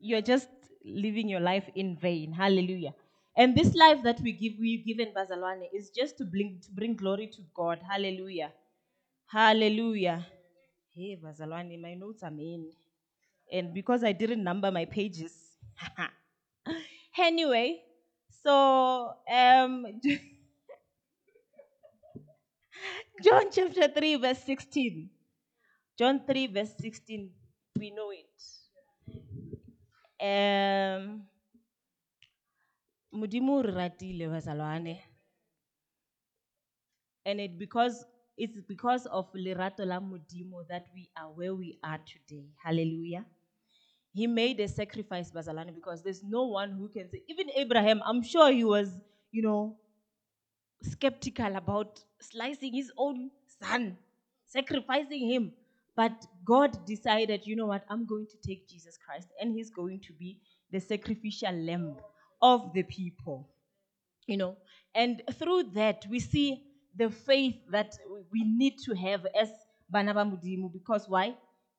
You 0.02 0.18
are 0.18 0.22
just 0.22 0.48
living 0.88 1.30
your 1.30 1.40
life 1.42 1.70
in 1.76 1.96
vain. 1.98 2.34
Hallelujah. 2.34 2.94
And 3.36 3.56
this 3.56 3.76
life 3.76 4.02
that 4.04 4.20
we 4.22 4.32
give, 4.34 4.54
we've 4.60 4.86
given 4.86 5.14
Bazalwane 5.14 5.68
is 5.74 5.90
just 5.92 6.18
to 6.18 6.26
bring, 6.26 6.60
to 6.66 6.72
bring 6.72 6.96
glory 6.96 7.28
to 7.28 7.42
God. 7.54 7.80
Hallelujah. 7.88 8.52
Hallelujah. 9.28 10.26
Hey, 10.96 11.18
Bazalwane, 11.22 11.80
my 11.80 11.94
notes 11.94 12.24
are 12.24 12.32
mean. 12.32 12.72
And 13.52 13.74
because 13.74 14.04
I 14.04 14.14
didn't 14.14 14.44
number 14.44 14.72
my 14.72 14.86
pages. 14.86 15.58
anyway, 17.18 17.82
so 18.44 19.14
um, 19.32 19.86
John 23.24 23.52
chapter 23.52 23.88
3, 23.88 24.16
verse 24.18 24.44
16. 24.44 25.10
John 25.98 26.26
3, 26.26 26.48
verse 26.48 26.74
16. 26.80 27.32
We 27.80 27.92
know 27.92 28.12
it. 28.12 28.30
Modimo 33.14 33.58
o 33.58 33.64
ratile 33.64 34.28
bazalwane. 34.28 35.02
And 37.26 37.40
it 37.42 37.58
because 37.58 38.06
it's 38.38 38.62
because 38.62 39.06
of 39.08 39.32
lerato 39.34 39.86
la 39.86 40.00
that 40.70 40.86
we 40.94 41.10
are 41.18 41.30
where 41.32 41.54
we 41.56 41.78
are 41.84 42.00
today. 42.06 42.46
Hallelujah. 42.64 43.26
He 44.14 44.28
made 44.28 44.60
a 44.60 44.68
sacrifice, 44.68 45.32
Bazalane, 45.32 45.76
because 45.76 46.02
there's 46.02 46.24
no 46.24 46.46
one 46.48 46.72
who 46.72 46.88
can 46.90 47.10
say, 47.10 47.22
even 47.28 47.50
Abraham, 47.56 48.02
I'm 48.04 48.24
sure 48.24 48.52
he 48.52 48.64
was, 48.64 48.90
you 49.32 49.44
know, 49.44 49.78
skeptical 50.82 51.56
about 51.56 52.04
slicing 52.20 52.74
his 52.74 52.92
own 52.98 53.30
son, 53.62 53.98
sacrificing 54.46 55.30
him. 55.30 55.52
But 55.98 56.28
God 56.46 56.86
decided, 56.86 57.42
you 57.46 57.56
know 57.56 57.66
what, 57.66 57.84
I'm 57.90 58.06
going 58.06 58.28
to 58.28 58.38
take 58.48 58.70
Jesus 58.70 58.98
Christ, 59.04 59.28
and 59.42 59.54
he's 59.54 59.72
going 59.72 60.00
to 60.08 60.14
be 60.14 60.40
the 60.72 60.80
sacrificial 60.80 61.52
lamb 61.52 61.96
of 62.42 62.72
the 62.74 62.84
people. 62.84 63.50
You 64.28 64.38
know, 64.38 64.58
and 64.94 65.24
through 65.34 65.72
that, 65.74 66.06
we 66.10 66.20
see 66.20 66.62
the 66.96 67.10
faith 67.10 67.56
that 67.72 67.98
we 68.32 68.44
need 68.44 68.78
to 68.86 68.94
have 68.94 69.26
as 69.40 69.50
Banaba 69.94 70.24
Mudimu, 70.24 70.72
because 70.72 71.10
why? 71.10 71.36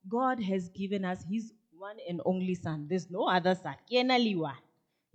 God 0.09 0.43
has 0.43 0.69
given 0.71 1.05
us 1.05 1.25
his 1.31 1.53
one 1.77 1.97
and 2.09 2.21
only 2.25 2.55
son. 2.55 2.87
There's 2.89 3.11
no 3.11 3.29
other 3.29 3.55
son. 3.55 3.77
Liwa. 3.93 4.53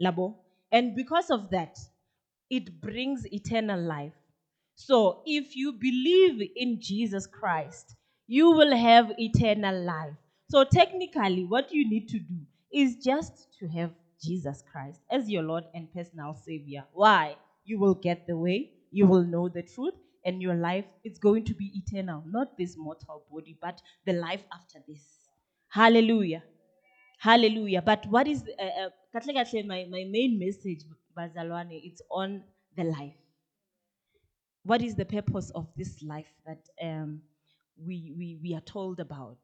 Labo. 0.02 0.36
And 0.72 0.96
because 0.96 1.30
of 1.30 1.50
that, 1.50 1.78
it 2.50 2.80
brings 2.82 3.26
eternal 3.32 3.82
life. 3.82 4.14
So 4.76 5.24
if 5.26 5.56
you 5.56 5.74
believe 5.74 6.50
in 6.56 6.80
Jesus 6.80 7.28
Christ, 7.28 7.96
you 8.34 8.50
will 8.50 8.76
have 8.76 9.12
eternal 9.20 9.80
life. 9.86 10.16
So 10.50 10.64
technically, 10.64 11.46
what 11.46 11.72
you 11.72 11.88
need 11.88 12.08
to 12.10 12.18
do 12.18 12.40
is 12.74 12.96
just 12.96 13.48
to 13.60 13.68
have 13.68 13.92
Jesus 14.20 14.64
Christ 14.72 15.02
as 15.12 15.30
your 15.30 15.44
Lord 15.44 15.66
and 15.76 15.94
personal 15.94 16.34
Savior. 16.34 16.84
Why? 16.94 17.36
You 17.64 17.80
will 17.80 17.94
get 17.94 18.26
the 18.26 18.36
way, 18.36 18.72
you 18.90 19.06
will 19.06 19.24
know 19.24 19.50
the 19.50 19.62
truth, 19.62 19.94
and 20.26 20.42
your 20.42 20.56
life 20.56 20.86
is 21.04 21.20
going 21.20 21.46
to 21.46 21.54
be 21.54 21.72
eternal. 21.82 22.24
Not 22.26 22.58
this 22.58 22.76
mortal 22.76 23.24
body, 23.32 23.56
but 23.62 23.80
the 24.08 24.14
life 24.14 24.44
after 24.52 24.80
this. 24.88 25.04
Hallelujah. 25.70 26.42
Hallelujah. 27.20 27.84
But 27.84 28.08
what 28.08 28.28
is, 28.28 28.44
uh, 28.60 28.88
uh, 28.88 29.62
my, 29.68 29.86
my 29.92 30.06
main 30.10 30.40
message, 30.40 30.80
Bazalwane, 31.16 31.82
it's 31.84 32.02
on 32.10 32.42
the 32.76 32.86
life. 32.86 33.14
What 34.64 34.82
is 34.82 34.96
the 34.96 35.06
purpose 35.06 35.52
of 35.52 35.68
this 35.78 36.02
life 36.02 36.34
that 36.48 36.64
um, 36.82 37.22
we, 37.78 38.14
we, 38.18 38.40
we 38.42 38.56
are 38.56 38.62
told 38.62 39.00
about? 39.00 39.40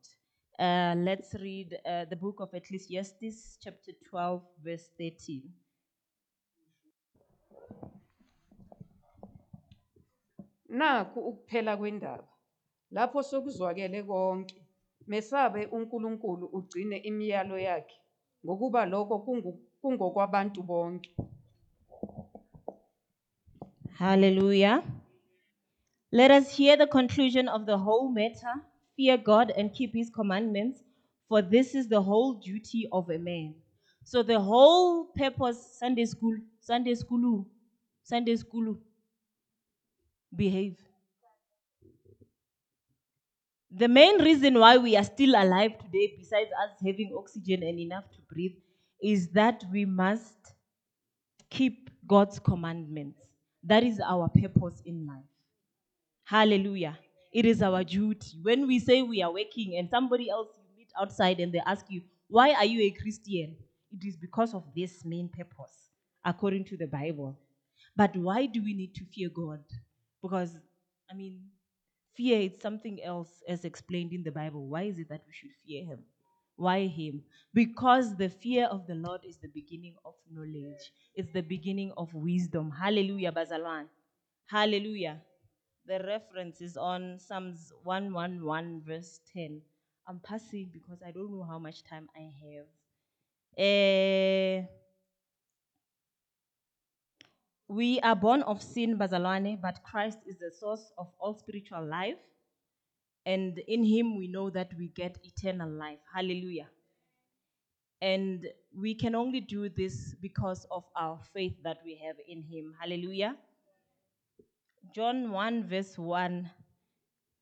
Uh, 0.60 0.94
let's 0.98 1.34
read 1.36 1.78
uh, 1.86 2.06
the 2.10 2.16
book 2.16 2.36
of 2.40 2.50
Ecclesiastes, 2.54 3.58
chapter 3.64 3.92
12, 4.10 4.42
verse 4.64 4.90
13. 4.98 5.44
Nakhu 10.70 11.20
ukuphela 11.20 11.78
kwendaba. 11.78 12.28
Lapho 12.92 13.24
sokuzwakele 13.24 14.04
konke, 14.04 14.66
mesabe 15.08 15.66
uNkulunkulu 15.66 16.46
ugcine 16.54 16.98
imiyalo 16.98 17.60
yakhe 17.60 18.00
ngokuba 18.46 18.86
lokho 18.86 19.20
kungokwabantu 19.82 20.64
bonke. 20.64 21.16
Hallelujah. 23.98 24.84
Let 26.12 26.32
us 26.32 26.50
hear 26.56 26.76
the 26.76 26.88
conclusion 26.88 27.48
of 27.48 27.66
the 27.66 27.78
whole 27.78 28.10
matter. 28.10 28.54
Fear 28.98 29.18
God 29.18 29.52
and 29.56 29.74
keep 29.74 29.94
his 29.94 30.10
commandments, 30.10 30.84
for 31.28 31.42
this 31.42 31.76
is 31.76 31.88
the 31.88 32.02
whole 32.02 32.34
duty 32.34 32.88
of 32.92 33.10
a 33.10 33.18
man. 33.18 33.56
So 34.04 34.24
the 34.24 34.40
whole 34.40 35.06
purpose, 35.16 35.78
Sunday 35.80 36.06
school, 36.06 36.36
Sunday 36.60 36.96
school, 36.96 37.46
Sunday 38.04 38.36
school, 38.36 38.78
behave. 40.36 40.78
The 43.72 43.88
main 43.88 44.22
reason 44.22 44.60
why 44.60 44.78
we 44.78 44.98
are 44.98 45.04
still 45.04 45.36
alive 45.36 45.78
today, 45.78 46.16
besides 46.18 46.50
us 46.64 46.72
having 46.84 47.14
oxygen 47.16 47.62
and 47.62 47.80
enough 47.80 48.10
to 48.12 48.22
breathe, 48.34 48.56
is 49.02 49.30
that 49.30 49.64
we 49.72 49.86
must 49.86 50.54
keep 51.52 51.90
God's 52.08 52.40
commandments. 52.40 53.22
That 53.64 53.84
is 53.84 54.00
our 54.00 54.28
purpose 54.28 54.82
in 54.86 55.06
life. 55.06 55.29
Hallelujah. 56.30 56.98
It 57.34 57.46
is 57.46 57.62
our 57.62 57.84
duty. 57.84 58.38
When 58.42 58.68
we 58.68 58.80
say 58.80 59.02
we 59.02 59.22
are 59.22 59.34
working 59.34 59.78
and 59.78 59.90
somebody 59.90 60.30
else 60.30 60.50
you 60.58 60.64
meet 60.78 60.90
outside 61.00 61.40
and 61.40 61.54
they 61.54 61.62
ask 61.66 61.86
you, 61.90 62.02
Why 62.28 62.54
are 62.54 62.66
you 62.66 62.82
a 62.82 62.92
Christian? 62.92 63.56
It 63.92 64.06
is 64.06 64.16
because 64.18 64.54
of 64.54 64.64
this 64.76 65.04
main 65.06 65.30
purpose, 65.30 65.90
according 66.24 66.66
to 66.66 66.78
the 66.78 66.88
Bible. 66.88 67.38
But 67.96 68.16
why 68.16 68.46
do 68.46 68.64
we 68.64 68.74
need 68.74 68.94
to 68.96 69.06
fear 69.06 69.30
God? 69.30 69.62
Because, 70.22 70.58
I 71.12 71.16
mean, 71.16 71.42
fear 72.16 72.40
is 72.42 72.60
something 72.62 73.02
else 73.04 73.42
as 73.48 73.66
explained 73.66 74.14
in 74.14 74.24
the 74.24 74.32
Bible. 74.32 74.68
Why 74.68 74.84
is 74.84 75.00
it 75.00 75.10
that 75.10 75.22
we 75.28 75.34
should 75.34 75.52
fear 75.66 75.84
Him? 75.86 76.04
Why 76.56 76.86
Him? 76.88 77.24
Because 77.54 78.16
the 78.16 78.30
fear 78.30 78.66
of 78.68 78.86
the 78.86 78.96
Lord 78.96 79.22
is 79.28 79.38
the 79.38 79.48
beginning 79.50 79.96
of 80.06 80.14
knowledge, 80.32 80.92
it's 81.16 81.32
the 81.34 81.42
beginning 81.42 81.92
of 81.98 82.14
wisdom. 82.14 82.72
Hallelujah, 82.72 83.32
Bazalwan. 83.32 83.86
Hallelujah. 84.48 85.22
The 85.86 86.00
reference 86.06 86.62
is 86.62 86.78
on 86.78 87.20
Psalms 87.20 87.72
111, 87.84 88.84
verse 88.86 89.20
10. 89.34 89.62
I'm 90.08 90.20
passing 90.20 90.70
because 90.72 91.00
I 91.06 91.12
don't 91.12 91.32
know 91.32 91.44
how 91.44 91.60
much 91.60 91.84
time 91.84 92.10
I 92.16 92.32
have. 92.44 92.66
Eh, 93.58 94.64
we 97.68 98.00
are 98.02 98.16
born 98.16 98.42
of 98.44 98.62
sin, 98.62 98.98
Bazalwane, 98.98 99.62
but 99.62 99.84
Christ 99.84 100.20
is 100.26 100.38
the 100.40 100.52
source 100.52 100.92
of 100.98 101.08
all 101.20 101.34
spiritual 101.34 101.86
life. 101.86 102.18
And 103.26 103.60
in 103.68 103.84
him 103.84 104.18
we 104.18 104.28
know 104.28 104.50
that 104.50 104.74
we 104.78 104.88
get 104.88 105.18
eternal 105.24 105.70
life. 105.70 106.00
Hallelujah. 106.14 106.68
And 108.02 108.48
we 108.76 108.96
can 108.96 109.14
only 109.14 109.42
do 109.42 109.70
this 109.70 110.16
because 110.22 110.66
of 110.72 110.86
our 110.96 111.20
faith 111.34 111.56
that 111.64 111.80
we 111.86 112.02
have 112.06 112.16
in 112.28 112.42
him. 112.42 112.74
Hallelujah. 112.80 113.36
John 114.96 115.32
1, 115.32 115.68
verse 115.68 115.98
1. 115.98 116.50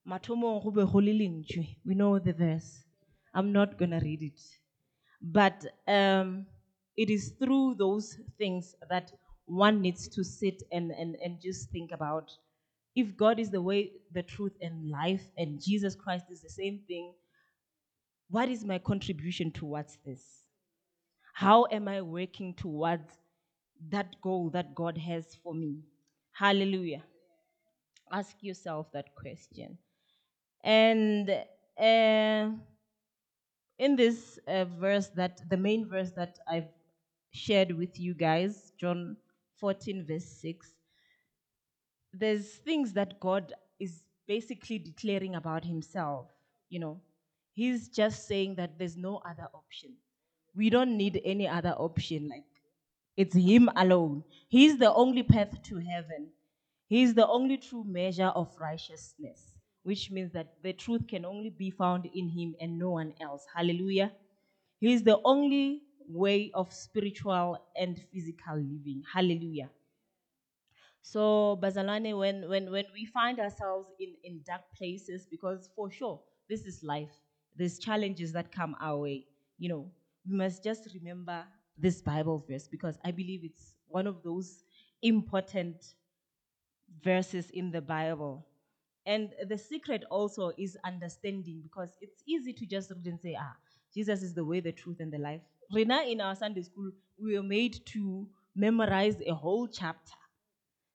Mathomo 0.07 0.63
go 0.63 0.71
be 0.71 0.83
go. 0.83 1.67
We 1.85 1.95
know 1.95 2.19
the 2.19 2.33
verse. 2.33 2.83
I'm 3.33 3.51
not 3.53 3.77
going 3.77 3.91
to 3.91 3.99
read 3.99 4.21
it. 4.21 4.41
But 5.21 5.65
um, 5.87 6.45
it 6.97 7.09
is 7.09 7.33
through 7.39 7.75
those 7.77 8.17
things 8.37 8.75
that 8.89 9.11
one 9.45 9.81
needs 9.81 10.07
to 10.09 10.23
sit 10.23 10.61
and, 10.71 10.91
and, 10.91 11.15
and 11.23 11.41
just 11.41 11.69
think 11.71 11.91
about. 11.91 12.31
If 12.95 13.15
God 13.15 13.39
is 13.39 13.51
the 13.51 13.61
way, 13.61 13.91
the 14.11 14.23
truth, 14.23 14.53
and 14.61 14.89
life, 14.89 15.23
and 15.37 15.61
Jesus 15.63 15.95
Christ 15.95 16.25
is 16.31 16.41
the 16.41 16.49
same 16.49 16.81
thing, 16.87 17.13
what 18.29 18.49
is 18.49 18.65
my 18.65 18.79
contribution 18.79 19.51
towards 19.51 19.97
this? 20.05 20.43
How 21.33 21.67
am 21.71 21.87
I 21.87 22.01
working 22.01 22.55
towards 22.55 23.07
that 23.89 24.15
goal 24.21 24.49
that 24.49 24.75
God 24.75 24.97
has 24.97 25.37
for 25.43 25.53
me? 25.53 25.83
Hallelujah. 26.33 27.03
Ask 28.11 28.37
yourself 28.41 28.91
that 28.93 29.15
question. 29.15 29.77
And 30.63 31.29
uh, 31.29 32.49
in 33.79 33.95
this 33.95 34.39
uh, 34.47 34.65
verse, 34.65 35.09
that 35.15 35.41
the 35.49 35.57
main 35.57 35.87
verse 35.87 36.11
that 36.11 36.39
I've 36.47 36.69
shared 37.31 37.71
with 37.71 37.99
you 37.99 38.13
guys, 38.13 38.71
John 38.79 39.17
14, 39.59 40.05
verse 40.07 40.25
6, 40.41 40.73
there's 42.13 42.47
things 42.47 42.93
that 42.93 43.19
God 43.19 43.53
is 43.79 44.03
basically 44.27 44.79
declaring 44.79 45.35
about 45.35 45.63
himself. 45.63 46.27
You 46.69 46.79
know, 46.79 47.01
he's 47.53 47.89
just 47.89 48.27
saying 48.27 48.55
that 48.55 48.77
there's 48.77 48.97
no 48.97 49.21
other 49.25 49.47
option. 49.53 49.93
We 50.55 50.69
don't 50.69 50.97
need 50.97 51.21
any 51.23 51.47
other 51.47 51.71
option. 51.71 52.29
Like, 52.29 52.45
it's 53.15 53.35
him 53.35 53.69
alone. 53.75 54.23
He's 54.47 54.77
the 54.77 54.93
only 54.93 55.23
path 55.23 55.61
to 55.63 55.77
heaven. 55.77 56.29
He's 56.87 57.13
the 57.13 57.27
only 57.27 57.57
true 57.57 57.83
measure 57.85 58.27
of 58.35 58.49
righteousness, 58.59 59.55
which 59.83 60.09
means 60.11 60.31
that 60.33 60.47
the 60.61 60.73
truth 60.73 61.07
can 61.07 61.23
only 61.25 61.49
be 61.49 61.69
found 61.69 62.07
in 62.13 62.29
him 62.29 62.55
and 62.59 62.77
no 62.79 62.91
one 62.91 63.13
else. 63.21 63.45
Hallelujah. 63.55 64.11
He 64.79 64.93
is 64.93 65.03
the 65.03 65.19
only 65.25 65.83
way 66.07 66.51
of 66.53 66.73
spiritual 66.73 67.57
and 67.75 67.99
physical 68.11 68.57
living. 68.57 69.03
Hallelujah. 69.13 69.71
So, 71.01 71.57
Bazalane, 71.61 72.17
when, 72.17 72.47
when, 72.49 72.69
when 72.71 72.85
we 72.93 73.05
find 73.05 73.39
ourselves 73.39 73.89
in, 73.99 74.15
in 74.23 74.41
dark 74.45 74.61
places, 74.75 75.25
because 75.29 75.69
for 75.75 75.89
sure, 75.89 76.19
this 76.49 76.65
is 76.65 76.83
life, 76.83 77.11
there's 77.55 77.79
challenges 77.79 78.33
that 78.33 78.51
come 78.51 78.75
our 78.81 78.97
way, 78.97 79.25
you 79.57 79.69
know, 79.69 79.91
we 80.29 80.35
must 80.35 80.63
just 80.63 80.89
remember 80.93 81.45
this 81.77 82.01
Bible 82.01 82.43
verse 82.49 82.67
because 82.67 82.97
I 83.05 83.11
believe 83.11 83.41
it's 83.43 83.73
one 83.87 84.07
of 84.07 84.21
those 84.23 84.63
important 85.01 85.77
verses 87.03 87.49
in 87.51 87.71
the 87.71 87.81
Bible. 87.81 88.45
And 89.05 89.29
the 89.47 89.57
secret 89.57 90.03
also 90.11 90.51
is 90.57 90.77
understanding 90.83 91.61
because 91.63 91.91
it's 92.01 92.21
easy 92.27 92.51
to 92.53 92.65
just 92.65 92.91
read 92.91 93.05
and 93.05 93.19
say, 93.19 93.37
ah, 93.39 93.55
Jesus 93.93 94.21
is 94.21 94.33
the 94.33 94.43
way, 94.43 94.59
the 94.59 94.73
truth, 94.73 94.97
and 94.99 95.11
the 95.11 95.17
life. 95.17 95.41
Rena, 95.71 96.01
in 96.01 96.21
our 96.21 96.35
Sunday 96.35 96.61
school, 96.61 96.91
we 97.21 97.35
were 97.37 97.43
made 97.43 97.85
to 97.87 98.27
memorize 98.55 99.15
a 99.25 99.33
whole 99.33 99.67
chapter. 99.67 100.13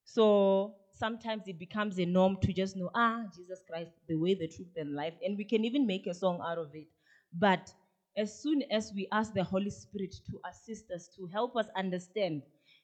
So 0.04 0.74
sometimes 0.92 1.44
it 1.46 1.58
becomes 1.58 1.98
a 1.98 2.04
norm 2.04 2.36
to 2.42 2.52
just 2.52 2.76
know, 2.76 2.90
ah, 2.94 3.22
Jesus 3.34 3.60
Christ, 3.68 3.92
the 4.08 4.16
way, 4.16 4.34
the 4.34 4.48
truth, 4.48 4.72
and 4.76 4.94
life. 4.94 5.14
And 5.24 5.38
we 5.38 5.44
can 5.44 5.64
even 5.64 5.86
make 5.86 6.06
a 6.06 6.14
song 6.14 6.40
out 6.44 6.58
of 6.58 6.74
it. 6.74 6.88
But 7.32 7.72
as 8.16 8.42
soon 8.42 8.62
as 8.70 8.92
we 8.94 9.08
ask 9.10 9.32
the 9.32 9.44
Holy 9.44 9.70
Spirit 9.70 10.14
to 10.26 10.38
assist 10.50 10.90
us, 10.90 11.08
to 11.16 11.26
help 11.26 11.56
us 11.56 11.66
understand, 11.76 12.42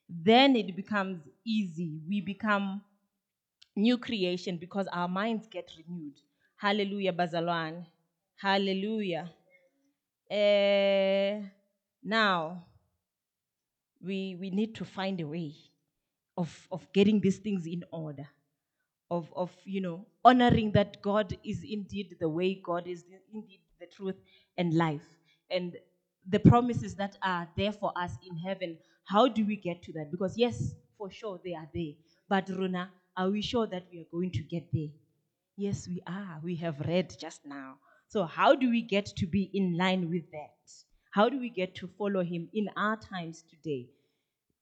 then 0.09 0.57
it 0.57 0.75
becomes 0.75 1.21
easy. 1.47 2.01
We 2.09 2.23
become 2.23 2.81
new 3.79 3.99
creation 3.99 4.59
because 4.59 4.89
our 4.93 5.09
minds 5.09 5.49
get 5.49 5.71
renewed. 5.79 6.21
Hallelujah, 6.57 7.13
Bazalwan. 7.15 7.87
Hallelujah. 8.37 9.31
Eh, 10.31 11.43
now, 12.03 12.67
we, 14.05 14.37
we 14.41 14.51
need 14.51 14.75
to 14.77 14.85
find 14.85 15.21
a 15.21 15.27
way 15.27 15.55
of, 16.37 16.69
of 16.71 16.87
getting 16.93 17.21
these 17.21 17.39
things 17.39 17.67
in 17.67 17.85
order, 17.93 18.27
of, 19.11 19.33
of, 19.37 19.53
you 19.65 19.81
know, 19.81 20.07
honoring 20.25 20.73
that 20.73 21.03
God 21.03 21.37
is 21.45 21.65
indeed 21.69 22.17
the 22.21 22.29
way, 22.29 22.55
God 22.65 22.87
is 22.87 23.05
indeed 23.33 23.61
the 23.81 23.87
truth 23.87 24.17
and 24.59 24.75
life. 24.75 25.07
And 25.51 25.77
the 26.29 26.41
promises 26.41 26.95
that 26.97 27.17
are 27.23 27.49
there 27.57 27.73
for 27.73 27.93
us 27.97 28.13
in 28.29 28.37
heaven, 28.39 28.79
how 29.07 29.29
do 29.29 29.47
we 29.47 29.57
get 29.57 29.83
to 29.85 29.93
that? 29.95 30.11
Because, 30.11 30.39
yes, 30.39 30.75
for 30.99 31.11
sure 31.11 31.41
they 31.45 31.55
are 31.55 31.69
there. 31.75 31.95
But, 32.29 32.49
Runa, 32.51 32.91
are 33.19 33.31
we 33.31 33.43
sure 33.43 33.67
that 33.67 33.87
we 33.93 34.01
are 34.01 34.07
going 34.13 34.31
to 34.33 34.43
get 34.43 34.73
there? 34.73 34.89
Yes, 35.57 35.89
we 35.89 36.01
are. 36.07 36.41
We 36.43 36.55
have 36.57 36.81
read 36.81 37.15
just 37.19 37.45
now. 37.45 37.79
So, 38.07 38.25
how 38.25 38.55
do 38.55 38.71
we 38.71 38.81
get 38.83 39.07
to 39.17 39.27
be 39.27 39.51
in 39.53 39.77
line 39.77 40.09
with 40.09 40.31
that? 40.31 40.55
How 41.11 41.29
do 41.29 41.39
we 41.41 41.51
get 41.51 41.75
to 41.77 41.89
follow 41.99 42.23
Him 42.23 42.49
in 42.55 42.71
our 42.77 42.97
times 42.97 43.45
today? 43.51 43.89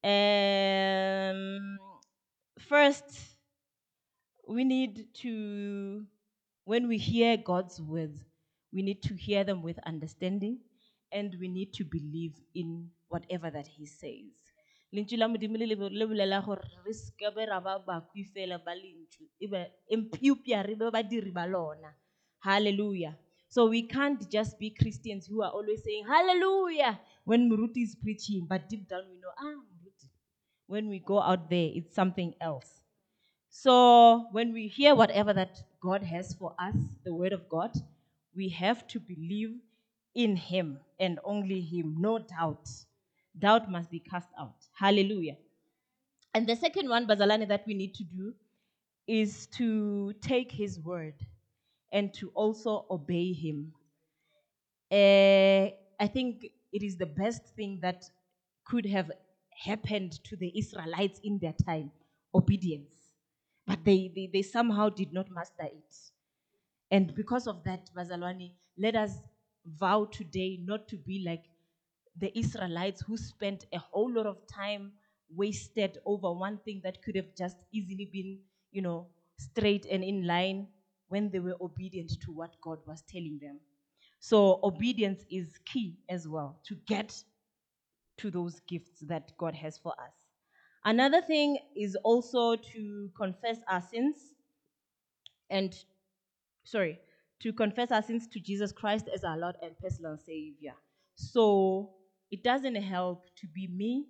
Um, 0.02 1.78
first, 2.58 3.36
we 4.48 4.64
need 4.64 5.08
to, 5.22 6.06
when 6.64 6.88
we 6.88 6.98
hear 6.98 7.36
God's 7.36 7.80
words, 7.80 8.18
we 8.72 8.82
need 8.82 9.02
to 9.02 9.14
hear 9.14 9.44
them 9.44 9.62
with 9.62 9.78
understanding 9.86 10.60
and 11.12 11.36
we 11.40 11.48
need 11.48 11.72
to 11.74 11.84
believe 11.84 12.34
in 12.54 12.90
whatever 13.08 13.50
that 13.50 13.66
He 13.66 13.86
says. 13.86 14.45
Lentswe 14.92 15.16
la 15.18 15.28
modimo 15.28 15.56
le 15.58 15.66
le- 15.66 15.90
le 15.98 16.04
bolela 16.06 16.40
gore 16.44 16.62
re 16.84 16.92
seke 16.92 17.28
be 17.34 17.46
ra 17.46 17.60
ba 17.60 17.78
bakwi 17.88 18.24
fela 18.24 18.58
ba 18.64 18.72
lentswe. 18.74 19.26
Empiupia 19.94 20.62
re 20.66 20.74
be 20.74 20.90
badiri 20.90 21.32
ba 21.32 21.46
lona. 21.46 21.90
Hallelujah. 22.40 23.18
So 23.48 23.66
we 23.66 23.82
can't 23.82 24.20
just 24.30 24.58
be 24.58 24.70
christians 24.70 25.26
who 25.26 25.42
are 25.42 25.50
always 25.52 25.82
saying 25.84 26.04
hallelujah 26.06 27.00
when 27.24 27.48
muruti 27.48 27.82
is 27.82 27.94
preaching 27.96 28.46
but 28.46 28.68
deep 28.68 28.88
down 28.88 29.04
we 29.10 29.16
know 29.18 29.32
ah 29.38 29.54
muruti. 29.68 30.08
When 30.66 30.88
we 30.88 30.98
go 30.98 31.20
out 31.20 31.48
there 31.50 31.70
it's 31.74 31.94
something 31.94 32.34
else. 32.40 32.82
So 33.50 34.28
when 34.32 34.52
we 34.52 34.68
hear 34.68 34.94
whatever 34.94 35.32
that 35.32 35.58
god 35.82 36.02
has 36.04 36.34
for 36.34 36.54
us 36.58 36.76
the 37.04 37.14
word 37.14 37.32
of 37.32 37.48
god 37.48 37.72
we 38.34 38.48
have 38.50 38.86
to 38.88 39.00
believe 39.00 39.60
in 40.14 40.36
him 40.36 40.80
and 41.00 41.18
only 41.24 41.60
him 41.62 41.96
no 42.00 42.18
doubt 42.18 42.68
doubt 43.38 43.70
must 43.70 43.90
be 43.90 44.00
cast 44.00 44.28
out. 44.38 44.56
Hallelujah. 44.78 45.36
And 46.34 46.46
the 46.46 46.56
second 46.56 46.88
one, 46.88 47.06
Bazalani, 47.06 47.48
that 47.48 47.64
we 47.66 47.74
need 47.74 47.94
to 47.94 48.04
do 48.04 48.34
is 49.06 49.46
to 49.46 50.12
take 50.20 50.52
his 50.52 50.80
word 50.80 51.14
and 51.92 52.12
to 52.14 52.30
also 52.34 52.86
obey 52.90 53.32
him. 53.32 53.72
Eh, 54.90 55.70
I 55.98 56.06
think 56.06 56.46
it 56.72 56.82
is 56.82 56.96
the 56.96 57.06
best 57.06 57.42
thing 57.56 57.78
that 57.82 58.04
could 58.64 58.86
have 58.86 59.10
happened 59.50 60.22
to 60.24 60.36
the 60.36 60.52
Israelites 60.58 61.20
in 61.24 61.38
their 61.38 61.54
time 61.64 61.90
obedience. 62.34 62.90
But 63.66 63.84
they, 63.84 64.12
they, 64.14 64.30
they 64.32 64.42
somehow 64.42 64.90
did 64.90 65.12
not 65.12 65.30
master 65.30 65.64
it. 65.64 65.94
And 66.90 67.14
because 67.14 67.46
of 67.46 67.64
that, 67.64 67.90
Bazalwani, 67.96 68.52
let 68.78 68.94
us 68.94 69.12
vow 69.64 70.04
today 70.04 70.60
not 70.62 70.86
to 70.88 70.96
be 70.96 71.24
like 71.26 71.44
the 72.18 72.36
Israelites 72.38 73.02
who 73.06 73.16
spent 73.16 73.66
a 73.72 73.78
whole 73.78 74.12
lot 74.12 74.26
of 74.26 74.38
time 74.46 74.92
wasted 75.34 75.98
over 76.06 76.32
one 76.32 76.58
thing 76.64 76.80
that 76.84 77.02
could 77.02 77.16
have 77.16 77.34
just 77.36 77.56
easily 77.72 78.08
been, 78.12 78.38
you 78.72 78.82
know, 78.82 79.06
straight 79.38 79.86
and 79.90 80.02
in 80.02 80.26
line 80.26 80.66
when 81.08 81.30
they 81.30 81.38
were 81.40 81.56
obedient 81.60 82.10
to 82.22 82.32
what 82.32 82.56
God 82.60 82.78
was 82.86 83.02
telling 83.02 83.38
them. 83.40 83.60
So 84.18 84.60
obedience 84.62 85.24
is 85.30 85.58
key 85.64 85.98
as 86.08 86.26
well 86.26 86.60
to 86.66 86.76
get 86.86 87.22
to 88.18 88.30
those 88.30 88.60
gifts 88.60 89.00
that 89.02 89.36
God 89.36 89.54
has 89.54 89.78
for 89.78 89.92
us. 89.92 90.12
Another 90.84 91.20
thing 91.20 91.58
is 91.76 91.96
also 92.02 92.56
to 92.56 93.10
confess 93.16 93.58
our 93.68 93.82
sins 93.82 94.16
and 95.50 95.74
sorry, 96.64 96.98
to 97.40 97.52
confess 97.52 97.90
our 97.90 98.02
sins 98.02 98.26
to 98.28 98.40
Jesus 98.40 98.72
Christ 98.72 99.08
as 99.12 99.24
our 99.24 99.36
Lord 99.36 99.56
and 99.62 99.78
personal 99.78 100.16
Savior. 100.16 100.74
So 101.14 101.90
it 102.30 102.42
doesn't 102.42 102.76
help 102.76 103.24
to 103.36 103.46
be 103.48 103.68
me 103.68 104.06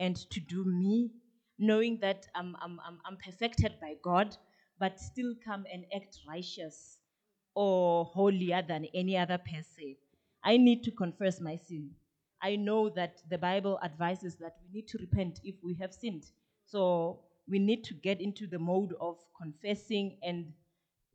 and 0.00 0.16
to 0.30 0.40
do 0.40 0.64
me, 0.64 1.10
knowing 1.58 1.98
that 2.00 2.26
I'm, 2.34 2.56
I'm, 2.60 2.78
I'm, 2.86 2.98
I'm 3.06 3.16
perfected 3.24 3.74
by 3.80 3.94
God, 4.02 4.36
but 4.78 4.98
still 4.98 5.34
come 5.44 5.64
and 5.72 5.84
act 5.94 6.18
righteous 6.28 6.98
or 7.54 8.06
holier 8.06 8.62
than 8.66 8.86
any 8.94 9.16
other 9.16 9.38
person. 9.38 9.96
I 10.44 10.56
need 10.56 10.82
to 10.84 10.90
confess 10.90 11.40
my 11.40 11.56
sin. 11.56 11.90
I 12.42 12.56
know 12.56 12.88
that 12.90 13.18
the 13.30 13.38
Bible 13.38 13.78
advises 13.84 14.36
that 14.40 14.56
we 14.62 14.80
need 14.80 14.88
to 14.88 14.98
repent 14.98 15.40
if 15.44 15.54
we 15.62 15.74
have 15.80 15.92
sinned. 15.92 16.24
So 16.66 17.20
we 17.48 17.60
need 17.60 17.84
to 17.84 17.94
get 17.94 18.20
into 18.20 18.48
the 18.48 18.58
mode 18.58 18.94
of 19.00 19.18
confessing 19.40 20.18
and 20.22 20.52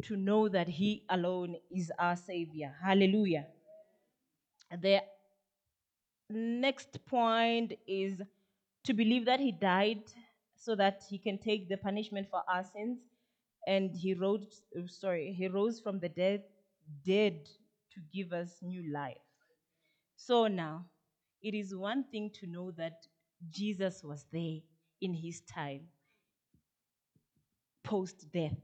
to 0.03 0.15
know 0.15 0.47
that 0.47 0.69
He 0.69 1.03
alone 1.09 1.55
is 1.69 1.91
our 1.99 2.15
Savior. 2.15 2.73
Hallelujah. 2.81 3.47
The 4.81 5.01
next 6.29 6.99
point 7.05 7.73
is 7.87 8.21
to 8.83 8.93
believe 8.93 9.25
that 9.25 9.39
He 9.39 9.51
died 9.51 10.03
so 10.55 10.75
that 10.75 11.03
He 11.09 11.17
can 11.17 11.37
take 11.37 11.69
the 11.69 11.77
punishment 11.77 12.27
for 12.29 12.41
our 12.47 12.63
sins, 12.63 12.99
and 13.67 13.95
He 13.95 14.13
rose. 14.13 14.61
Sorry, 14.87 15.33
He 15.33 15.47
rose 15.47 15.79
from 15.79 15.99
the 15.99 16.09
dead, 16.09 16.43
dead 17.05 17.45
to 17.93 18.01
give 18.13 18.33
us 18.33 18.57
new 18.61 18.91
life. 18.91 19.17
So 20.15 20.47
now, 20.47 20.85
it 21.41 21.53
is 21.53 21.75
one 21.75 22.03
thing 22.05 22.31
to 22.39 22.47
know 22.47 22.71
that 22.71 23.05
Jesus 23.49 24.03
was 24.03 24.25
there 24.31 24.59
in 25.01 25.13
His 25.13 25.41
time, 25.41 25.81
post 27.83 28.31
death. 28.31 28.57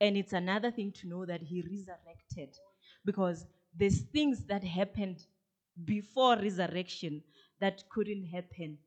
And 0.00 0.16
it's 0.16 0.32
another 0.32 0.70
thing 0.70 0.92
to 0.92 1.08
know 1.08 1.26
that 1.26 1.42
he 1.42 1.60
resurrected 1.60 2.56
because 3.04 3.46
there's 3.76 4.00
things 4.00 4.44
that 4.44 4.64
happened 4.64 5.26
before 5.84 6.36
resurrection 6.36 7.22
that 7.60 7.82
couldn't 7.90 8.24
happen. 8.26 8.78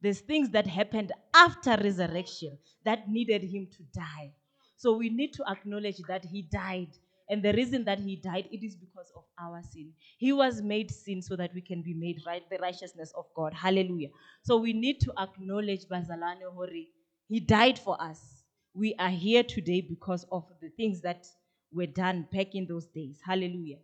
There's 0.00 0.20
things 0.20 0.50
that 0.50 0.66
happened 0.66 1.12
after 1.34 1.76
resurrection 1.82 2.58
that 2.84 3.08
needed 3.08 3.42
him 3.42 3.68
to 3.76 3.82
die. 3.94 4.32
So 4.76 4.96
we 4.96 5.10
need 5.10 5.32
to 5.34 5.44
acknowledge 5.48 5.98
that 6.08 6.24
he 6.24 6.42
died. 6.42 6.88
And 7.28 7.42
the 7.42 7.52
reason 7.52 7.84
that 7.84 8.00
he 8.00 8.16
died, 8.16 8.48
it 8.50 8.64
is 8.64 8.74
because 8.74 9.12
of 9.16 9.22
our 9.40 9.62
sin. 9.62 9.92
He 10.18 10.32
was 10.32 10.60
made 10.60 10.90
sin 10.90 11.22
so 11.22 11.36
that 11.36 11.54
we 11.54 11.60
can 11.60 11.82
be 11.82 11.94
made 11.94 12.20
right, 12.26 12.42
the 12.50 12.58
righteousness 12.58 13.12
of 13.16 13.26
God. 13.34 13.54
Hallelujah. 13.54 14.08
So 14.42 14.56
we 14.56 14.72
need 14.72 15.00
to 15.02 15.12
acknowledge 15.18 15.86
Bazalane 15.86 16.42
Hori. 16.52 16.88
He 17.28 17.38
died 17.38 17.78
for 17.78 18.00
us. 18.02 18.42
We 18.74 18.94
are 18.98 19.08
here 19.08 19.44
today 19.44 19.80
because 19.82 20.26
of 20.32 20.44
the 20.60 20.70
things 20.70 21.00
that 21.02 21.26
were 21.72 21.86
done 21.86 22.26
back 22.32 22.54
in 22.54 22.66
those 22.66 22.86
days. 22.86 23.20
Hallelujah. 23.24 23.78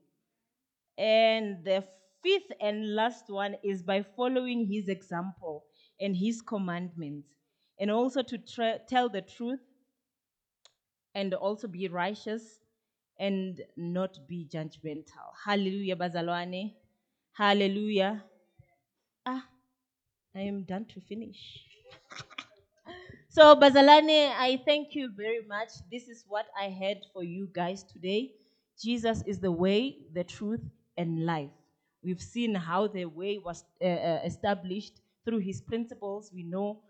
And 0.99 1.65
the 1.65 1.85
fifth 2.23 2.53
and 2.61 2.95
last 2.95 3.25
one 3.29 3.57
is 3.65 3.83
by 3.83 4.03
following 4.03 4.67
his 4.67 4.89
example 4.89 5.65
and 6.01 6.17
his 6.17 6.43
commandments, 6.43 7.29
and 7.79 7.91
also 7.91 8.23
to 8.23 8.39
tra- 8.39 8.81
tell 8.89 9.09
the 9.09 9.23
truth 9.23 9.61
and 11.15 11.35
also 11.35 11.69
be 11.69 11.89
righteous 11.89 12.61
and 13.19 13.63
not 13.77 14.19
be 14.29 14.47
judgmental. 14.53 15.29
Hallelujah, 15.45 15.97
Bazalwane. 15.97 16.75
Hallelujah. 17.33 18.25
Ah, 19.27 19.49
I 20.35 20.41
am 20.43 20.65
done 20.65 20.87
to 20.87 21.01
finish. 21.01 21.65
So, 23.29 23.55
Bazalane, 23.57 24.33
I 24.37 24.59
thank 24.67 24.95
you 24.95 25.11
very 25.17 25.41
much. 25.47 25.69
This 25.91 26.09
is 26.09 26.25
what 26.29 26.47
I 26.59 26.69
had 26.69 26.99
for 27.13 27.23
you 27.23 27.49
guys 27.53 27.85
today. 27.85 28.33
Jesus 28.81 29.23
is 29.27 29.41
the 29.41 29.53
way, 29.53 29.99
the 30.13 30.25
truth, 30.25 30.63
and 30.97 31.25
life. 31.25 31.58
We've 32.03 32.23
seen 32.23 32.55
how 32.55 32.89
the 32.89 33.07
way 33.07 33.39
was 33.39 33.65
uh, 33.83 33.87
uh, 33.87 34.21
established 34.25 35.01
through 35.25 35.39
his 35.39 35.61
principles. 35.61 36.31
We 36.35 36.45
know 36.45 36.83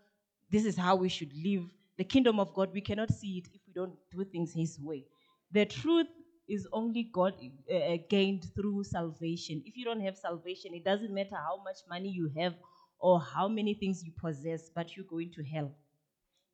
this 0.51 0.65
is 0.65 0.77
how 0.77 0.95
we 0.95 1.09
should 1.09 1.33
live. 1.35 1.65
The 1.97 2.05
kingdom 2.05 2.39
of 2.39 2.53
God, 2.53 2.71
we 2.73 2.81
cannot 2.81 3.11
see 3.11 3.39
it 3.39 3.47
if 3.53 3.61
we 3.67 3.73
don't 3.73 3.95
do 4.11 4.25
things 4.25 4.53
his 4.53 4.79
way. 4.79 5.05
The 5.51 5.65
truth 5.65 6.07
is 6.47 6.67
only 6.73 7.03
God 7.13 7.35
uh, 7.71 7.75
uh, 7.75 7.97
gained 8.09 8.45
through 8.55 8.83
salvation. 8.85 9.63
If 9.65 9.77
you 9.77 9.85
don't 9.85 10.01
have 10.01 10.17
salvation, 10.17 10.73
it 10.73 10.85
doesn't 10.85 11.13
matter 11.13 11.35
how 11.35 11.61
much 11.63 11.79
money 11.89 12.09
you 12.09 12.31
have 12.37 12.55
or 12.99 13.21
how 13.21 13.47
many 13.47 13.75
things 13.75 14.03
you 14.05 14.13
possess, 14.19 14.69
but 14.75 14.95
you're 14.95 15.05
going 15.05 15.31
to 15.33 15.43
hell 15.43 15.71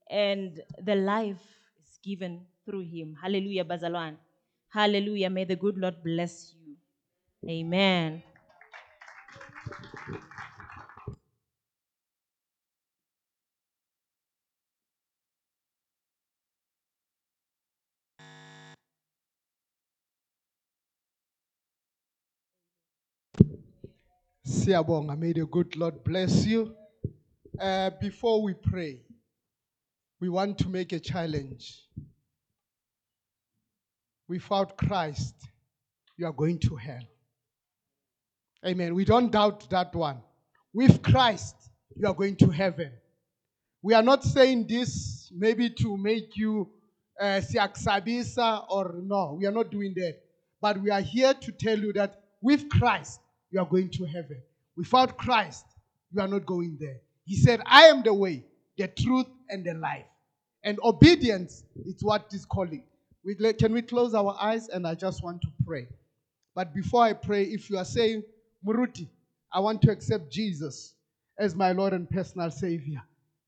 and 0.09 0.61
the 0.83 0.95
life 0.95 1.41
is 1.83 1.99
given 2.03 2.45
through 2.65 2.81
him. 2.81 3.15
Hallelujah, 3.21 3.65
Bazalwan. 3.65 4.17
Hallelujah. 4.69 5.29
May 5.29 5.45
the 5.45 5.55
good 5.55 5.77
Lord 5.77 6.03
bless 6.03 6.53
you. 6.55 6.75
Amen. 7.49 8.23
Siyabonga. 24.65 25.15
May 25.15 25.31
the 25.31 25.45
good 25.45 25.75
Lord 25.75 26.03
bless 26.03 26.43
you. 26.43 26.75
Uh, 27.61 27.91
before 28.01 28.41
we 28.41 28.55
pray, 28.55 28.99
we 30.19 30.27
want 30.27 30.57
to 30.57 30.69
make 30.69 30.91
a 30.91 30.99
challenge. 30.99 31.83
Without 34.27 34.75
Christ, 34.75 35.35
you 36.17 36.25
are 36.25 36.33
going 36.33 36.57
to 36.61 36.75
hell. 36.77 37.03
Amen. 38.65 38.95
We 38.95 39.05
don't 39.05 39.31
doubt 39.31 39.69
that 39.69 39.93
one. 39.93 40.17
With 40.73 41.03
Christ, 41.03 41.55
you 41.95 42.07
are 42.07 42.15
going 42.15 42.35
to 42.37 42.49
heaven. 42.49 42.91
We 43.83 43.93
are 43.93 44.01
not 44.01 44.23
saying 44.23 44.65
this 44.67 45.31
maybe 45.31 45.69
to 45.69 45.95
make 45.95 46.35
you 46.35 46.71
uh, 47.21 47.39
or 48.69 48.95
no, 48.97 49.37
we 49.37 49.45
are 49.45 49.51
not 49.51 49.69
doing 49.69 49.93
that. 49.95 50.15
But 50.59 50.81
we 50.81 50.89
are 50.89 51.01
here 51.01 51.35
to 51.35 51.51
tell 51.51 51.77
you 51.77 51.93
that 51.93 52.19
with 52.41 52.67
Christ, 52.69 53.19
you 53.51 53.59
are 53.59 53.67
going 53.67 53.91
to 53.91 54.05
heaven. 54.05 54.41
Without 54.77 55.17
Christ, 55.17 55.65
you 56.11 56.21
are 56.21 56.27
not 56.27 56.45
going 56.45 56.77
there. 56.79 56.97
He 57.25 57.35
said, 57.35 57.61
I 57.65 57.83
am 57.83 58.03
the 58.03 58.13
way, 58.13 58.45
the 58.77 58.87
truth, 58.87 59.27
and 59.49 59.65
the 59.65 59.73
life. 59.73 60.05
And 60.63 60.79
obedience 60.83 61.63
is 61.85 62.03
what 62.03 62.27
is 62.33 62.45
calling. 62.45 62.83
We, 63.23 63.35
can 63.53 63.73
we 63.73 63.81
close 63.81 64.13
our 64.13 64.35
eyes? 64.39 64.67
And 64.69 64.85
I 64.85 64.95
just 64.95 65.23
want 65.23 65.41
to 65.41 65.47
pray. 65.65 65.87
But 66.53 66.73
before 66.73 67.03
I 67.03 67.13
pray, 67.13 67.43
if 67.43 67.69
you 67.69 67.77
are 67.77 67.85
saying, 67.85 68.23
Muruti, 68.65 69.07
I 69.51 69.59
want 69.59 69.81
to 69.83 69.91
accept 69.91 70.31
Jesus 70.31 70.93
as 71.37 71.55
my 71.55 71.71
Lord 71.71 71.93
and 71.93 72.09
personal 72.09 72.51
Savior. 72.51 73.01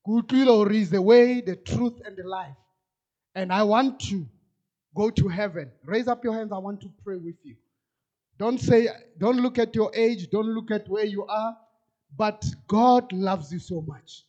Kutlilo 0.08 0.72
is 0.72 0.90
the 0.90 1.02
way, 1.02 1.42
the 1.42 1.56
truth, 1.56 2.02
and 2.06 2.16
the 2.16 2.28
life. 2.28 2.56
And 3.36 3.52
I 3.52 3.64
want 3.64 4.00
to 4.02 4.26
go 4.96 5.10
to 5.10 5.28
heaven. 5.28 5.72
Raise 5.86 6.08
up 6.08 6.24
your 6.24 6.34
hands. 6.34 6.52
I 6.52 6.58
want 6.58 6.82
to 6.82 6.90
pray 7.04 7.18
with 7.18 7.36
you. 7.44 7.56
Don't 8.38 8.60
say, 8.60 8.88
don't 9.18 9.38
look 9.38 9.58
at 9.58 9.74
your 9.76 9.92
age, 9.96 10.30
don't 10.30 10.48
look 10.48 10.72
at 10.72 10.88
where 10.88 11.06
you 11.06 11.26
are. 11.26 11.58
But 12.16 12.46
God 12.68 13.12
loves 13.12 13.52
you 13.52 13.60
so 13.60 13.82
much. 13.82 14.24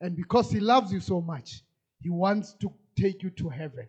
And 0.00 0.16
because 0.16 0.50
He 0.50 0.60
loves 0.60 0.92
you 0.92 1.00
so 1.00 1.20
much, 1.20 1.62
He 2.00 2.10
wants 2.10 2.54
to 2.60 2.72
take 2.96 3.22
you 3.22 3.30
to 3.30 3.48
heaven. 3.48 3.86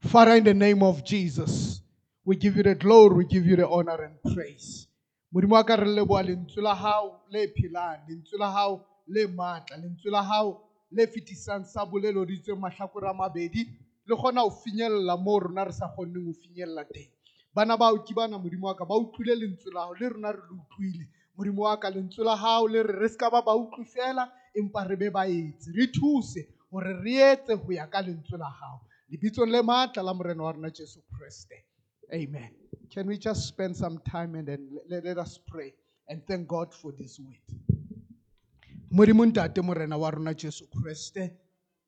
Father, 0.00 0.34
in 0.36 0.44
the 0.44 0.54
name 0.54 0.82
of 0.82 1.04
Jesus, 1.04 1.82
we 2.24 2.36
give 2.36 2.56
you 2.56 2.62
the 2.62 2.74
glory, 2.74 3.16
we 3.16 3.24
give 3.24 3.46
you 3.46 3.56
the 3.56 3.68
honor 3.68 4.02
and 4.02 4.34
praise. 4.34 4.86
Modimo 5.32 5.50
wa 5.52 5.62
ka 5.62 5.76
re 5.76 5.86
leboha 5.86 6.24
lentswe 6.24 6.62
la 6.62 6.74
hao 6.74 7.20
le 7.30 7.46
phelang, 7.48 8.00
lentswe 8.08 8.38
la 8.38 8.50
hao 8.50 8.84
le 9.06 9.28
matla, 9.28 9.76
lentswe 9.76 10.10
la 10.10 10.22
hao 10.22 10.60
le 10.90 11.06
fetisang 11.06 11.64
sa 11.64 11.86
mahlakore 11.86 13.08
a 13.08 13.14
mabedi, 13.14 13.68
le 14.06 14.16
kgona 14.16 14.40
ho 14.40 14.50
finyella 14.50 15.16
moo 15.16 15.38
rona 15.38 15.64
re 15.64 15.72
sa 15.72 15.86
kgonneng 15.86 16.26
ho 16.26 16.32
finyella 16.32 16.84
teng. 16.84 17.10
Bana 17.54 17.76
ba 17.76 17.90
ke 18.04 18.14
bana 18.14 18.38
modimo 18.38 18.66
wa 18.66 18.74
ka 18.74 18.84
ba 18.84 18.94
utlwile 18.94 19.34
lentswe 19.34 19.72
la 19.74 19.90
le 19.90 20.08
rona 20.08 20.32
re 20.32 20.42
le 20.50 20.54
utlwile. 20.54 21.08
Modimo 21.36 21.62
wa 21.62 21.76
ka 21.76 21.90
lentswe 21.90 22.24
la 22.24 22.36
hao 22.36 22.68
le 22.68 22.82
re 22.82 22.94
re 23.00 23.08
ska 23.08 23.30
ba 23.30 23.42
ba 23.42 23.54
utlwi 23.56 23.84
fela 23.84 24.30
empa 24.54 24.84
re 24.88 24.96
be 24.96 25.10
baetsi. 25.10 25.72
Re 25.74 25.86
thuse 25.86 26.46
gore 26.70 26.94
re 27.02 27.16
etse 27.32 27.56
go 27.56 27.72
ya 27.72 27.86
ka 27.86 28.00
lentswe 28.02 28.38
la 28.38 28.50
gago 28.50 28.86
lebitsong 29.10 29.50
le 29.50 29.62
maatla 29.62 30.02
la 30.02 30.14
morena 30.14 30.42
wa 30.42 30.52
rona 30.52 30.70
jesu 30.70 31.02
kreste. 31.10 31.64
Amen. 32.12 32.50
Can 32.90 33.06
we 33.06 33.18
just 33.18 33.48
spend 33.48 33.76
some 33.76 33.98
time 33.98 34.34
and 34.34 34.46
then 34.46 34.68
let, 34.88 35.04
let 35.04 35.18
us 35.18 35.38
pray 35.38 35.74
and 36.08 36.24
thank 36.26 36.46
god 36.46 36.72
for 36.72 36.92
this 36.92 37.18
word? 37.18 37.58
Modimo 38.92 39.26
ntate 39.26 39.62
morena 39.62 39.98
wa 39.98 40.10
rona 40.10 40.34
jesu 40.34 40.66
kreste 40.66 41.30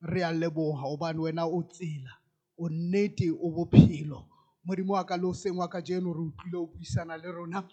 re 0.03 0.23
a 0.23 0.33
leboga 0.33 0.83
gobane 0.83 1.19
wena 1.19 1.47
o 1.47 1.63
tsela 1.63 2.11
o 2.59 2.69
nnete 2.69 3.31
o 3.31 3.51
bophelo 3.51 4.25
modimo 4.65 4.93
wa 4.95 5.05
ka 5.05 5.17
le 5.17 5.27
oseng 5.27 5.57
wa 5.57 5.69
ka 5.69 5.81
jeno 5.81 6.13
re 6.13 6.21
utlwile 6.21 6.57
o 6.57 6.67
buisana 6.67 7.17
le 7.17 7.33
rona. 7.33 7.65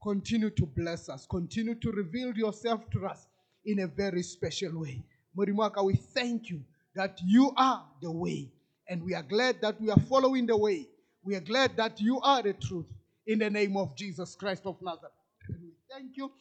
Continue 0.00 0.50
to 0.50 0.66
bless 0.66 1.08
us. 1.08 1.26
Continue 1.26 1.74
to 1.76 1.92
reveal 1.92 2.36
yourself 2.36 2.88
to 2.90 3.06
us 3.06 3.26
in 3.64 3.80
a 3.80 3.86
very 3.86 4.22
special 4.22 4.80
way. 4.80 5.02
Modimo 5.36 5.58
wa 5.58 5.70
ka 5.70 5.82
we 5.82 5.94
thank 5.94 6.50
you 6.50 6.62
that 6.94 7.20
you 7.24 7.52
are 7.56 7.84
the 8.00 8.10
way. 8.10 8.50
And 8.88 9.02
we 9.02 9.14
are 9.14 9.22
glad 9.22 9.60
that 9.60 9.80
we 9.80 9.90
are 9.90 10.00
following 10.08 10.46
the 10.46 10.56
way. 10.56 10.88
We 11.24 11.36
are 11.36 11.40
glad 11.40 11.76
that 11.76 12.00
you 12.00 12.20
are 12.20 12.42
the 12.42 12.54
truth. 12.54 12.86
In 13.26 13.38
the 13.38 13.48
name 13.48 13.76
of 13.76 13.94
jesus 13.94 14.34
christ 14.34 14.66
of 14.66 14.82
nazareth. 14.82 15.12
And 15.48 15.58
we 15.62 15.70
thank 15.90 16.16
you 16.16 16.32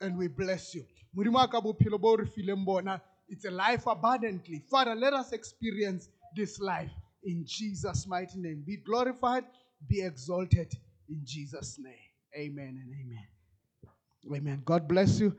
and 0.00 0.16
we 0.16 0.28
bless 0.28 0.74
you. 0.74 0.84
Modimo 1.16 1.34
wa 1.34 1.46
ka 1.48 1.60
bophelo 1.60 2.00
bo 2.00 2.16
re 2.16 2.24
fileng 2.24 2.64
bona, 2.64 3.02
It's 3.28 3.44
a 3.44 3.50
life 3.50 3.86
abundantly. 3.86 4.62
Father, 4.68 4.94
let 4.94 5.12
us 5.12 5.32
experience 5.32 6.08
this 6.36 6.58
life 6.58 6.90
in 7.24 7.44
Jesus' 7.46 8.06
mighty 8.06 8.38
name. 8.38 8.62
Be 8.66 8.76
glorified, 8.76 9.44
be 9.88 10.02
exalted 10.02 10.72
in 11.08 11.20
Jesus' 11.24 11.78
name. 11.78 11.94
Amen 12.36 12.80
and 12.82 12.94
amen. 12.94 14.36
Amen. 14.36 14.62
God 14.64 14.86
bless 14.86 15.18
you. 15.20 15.34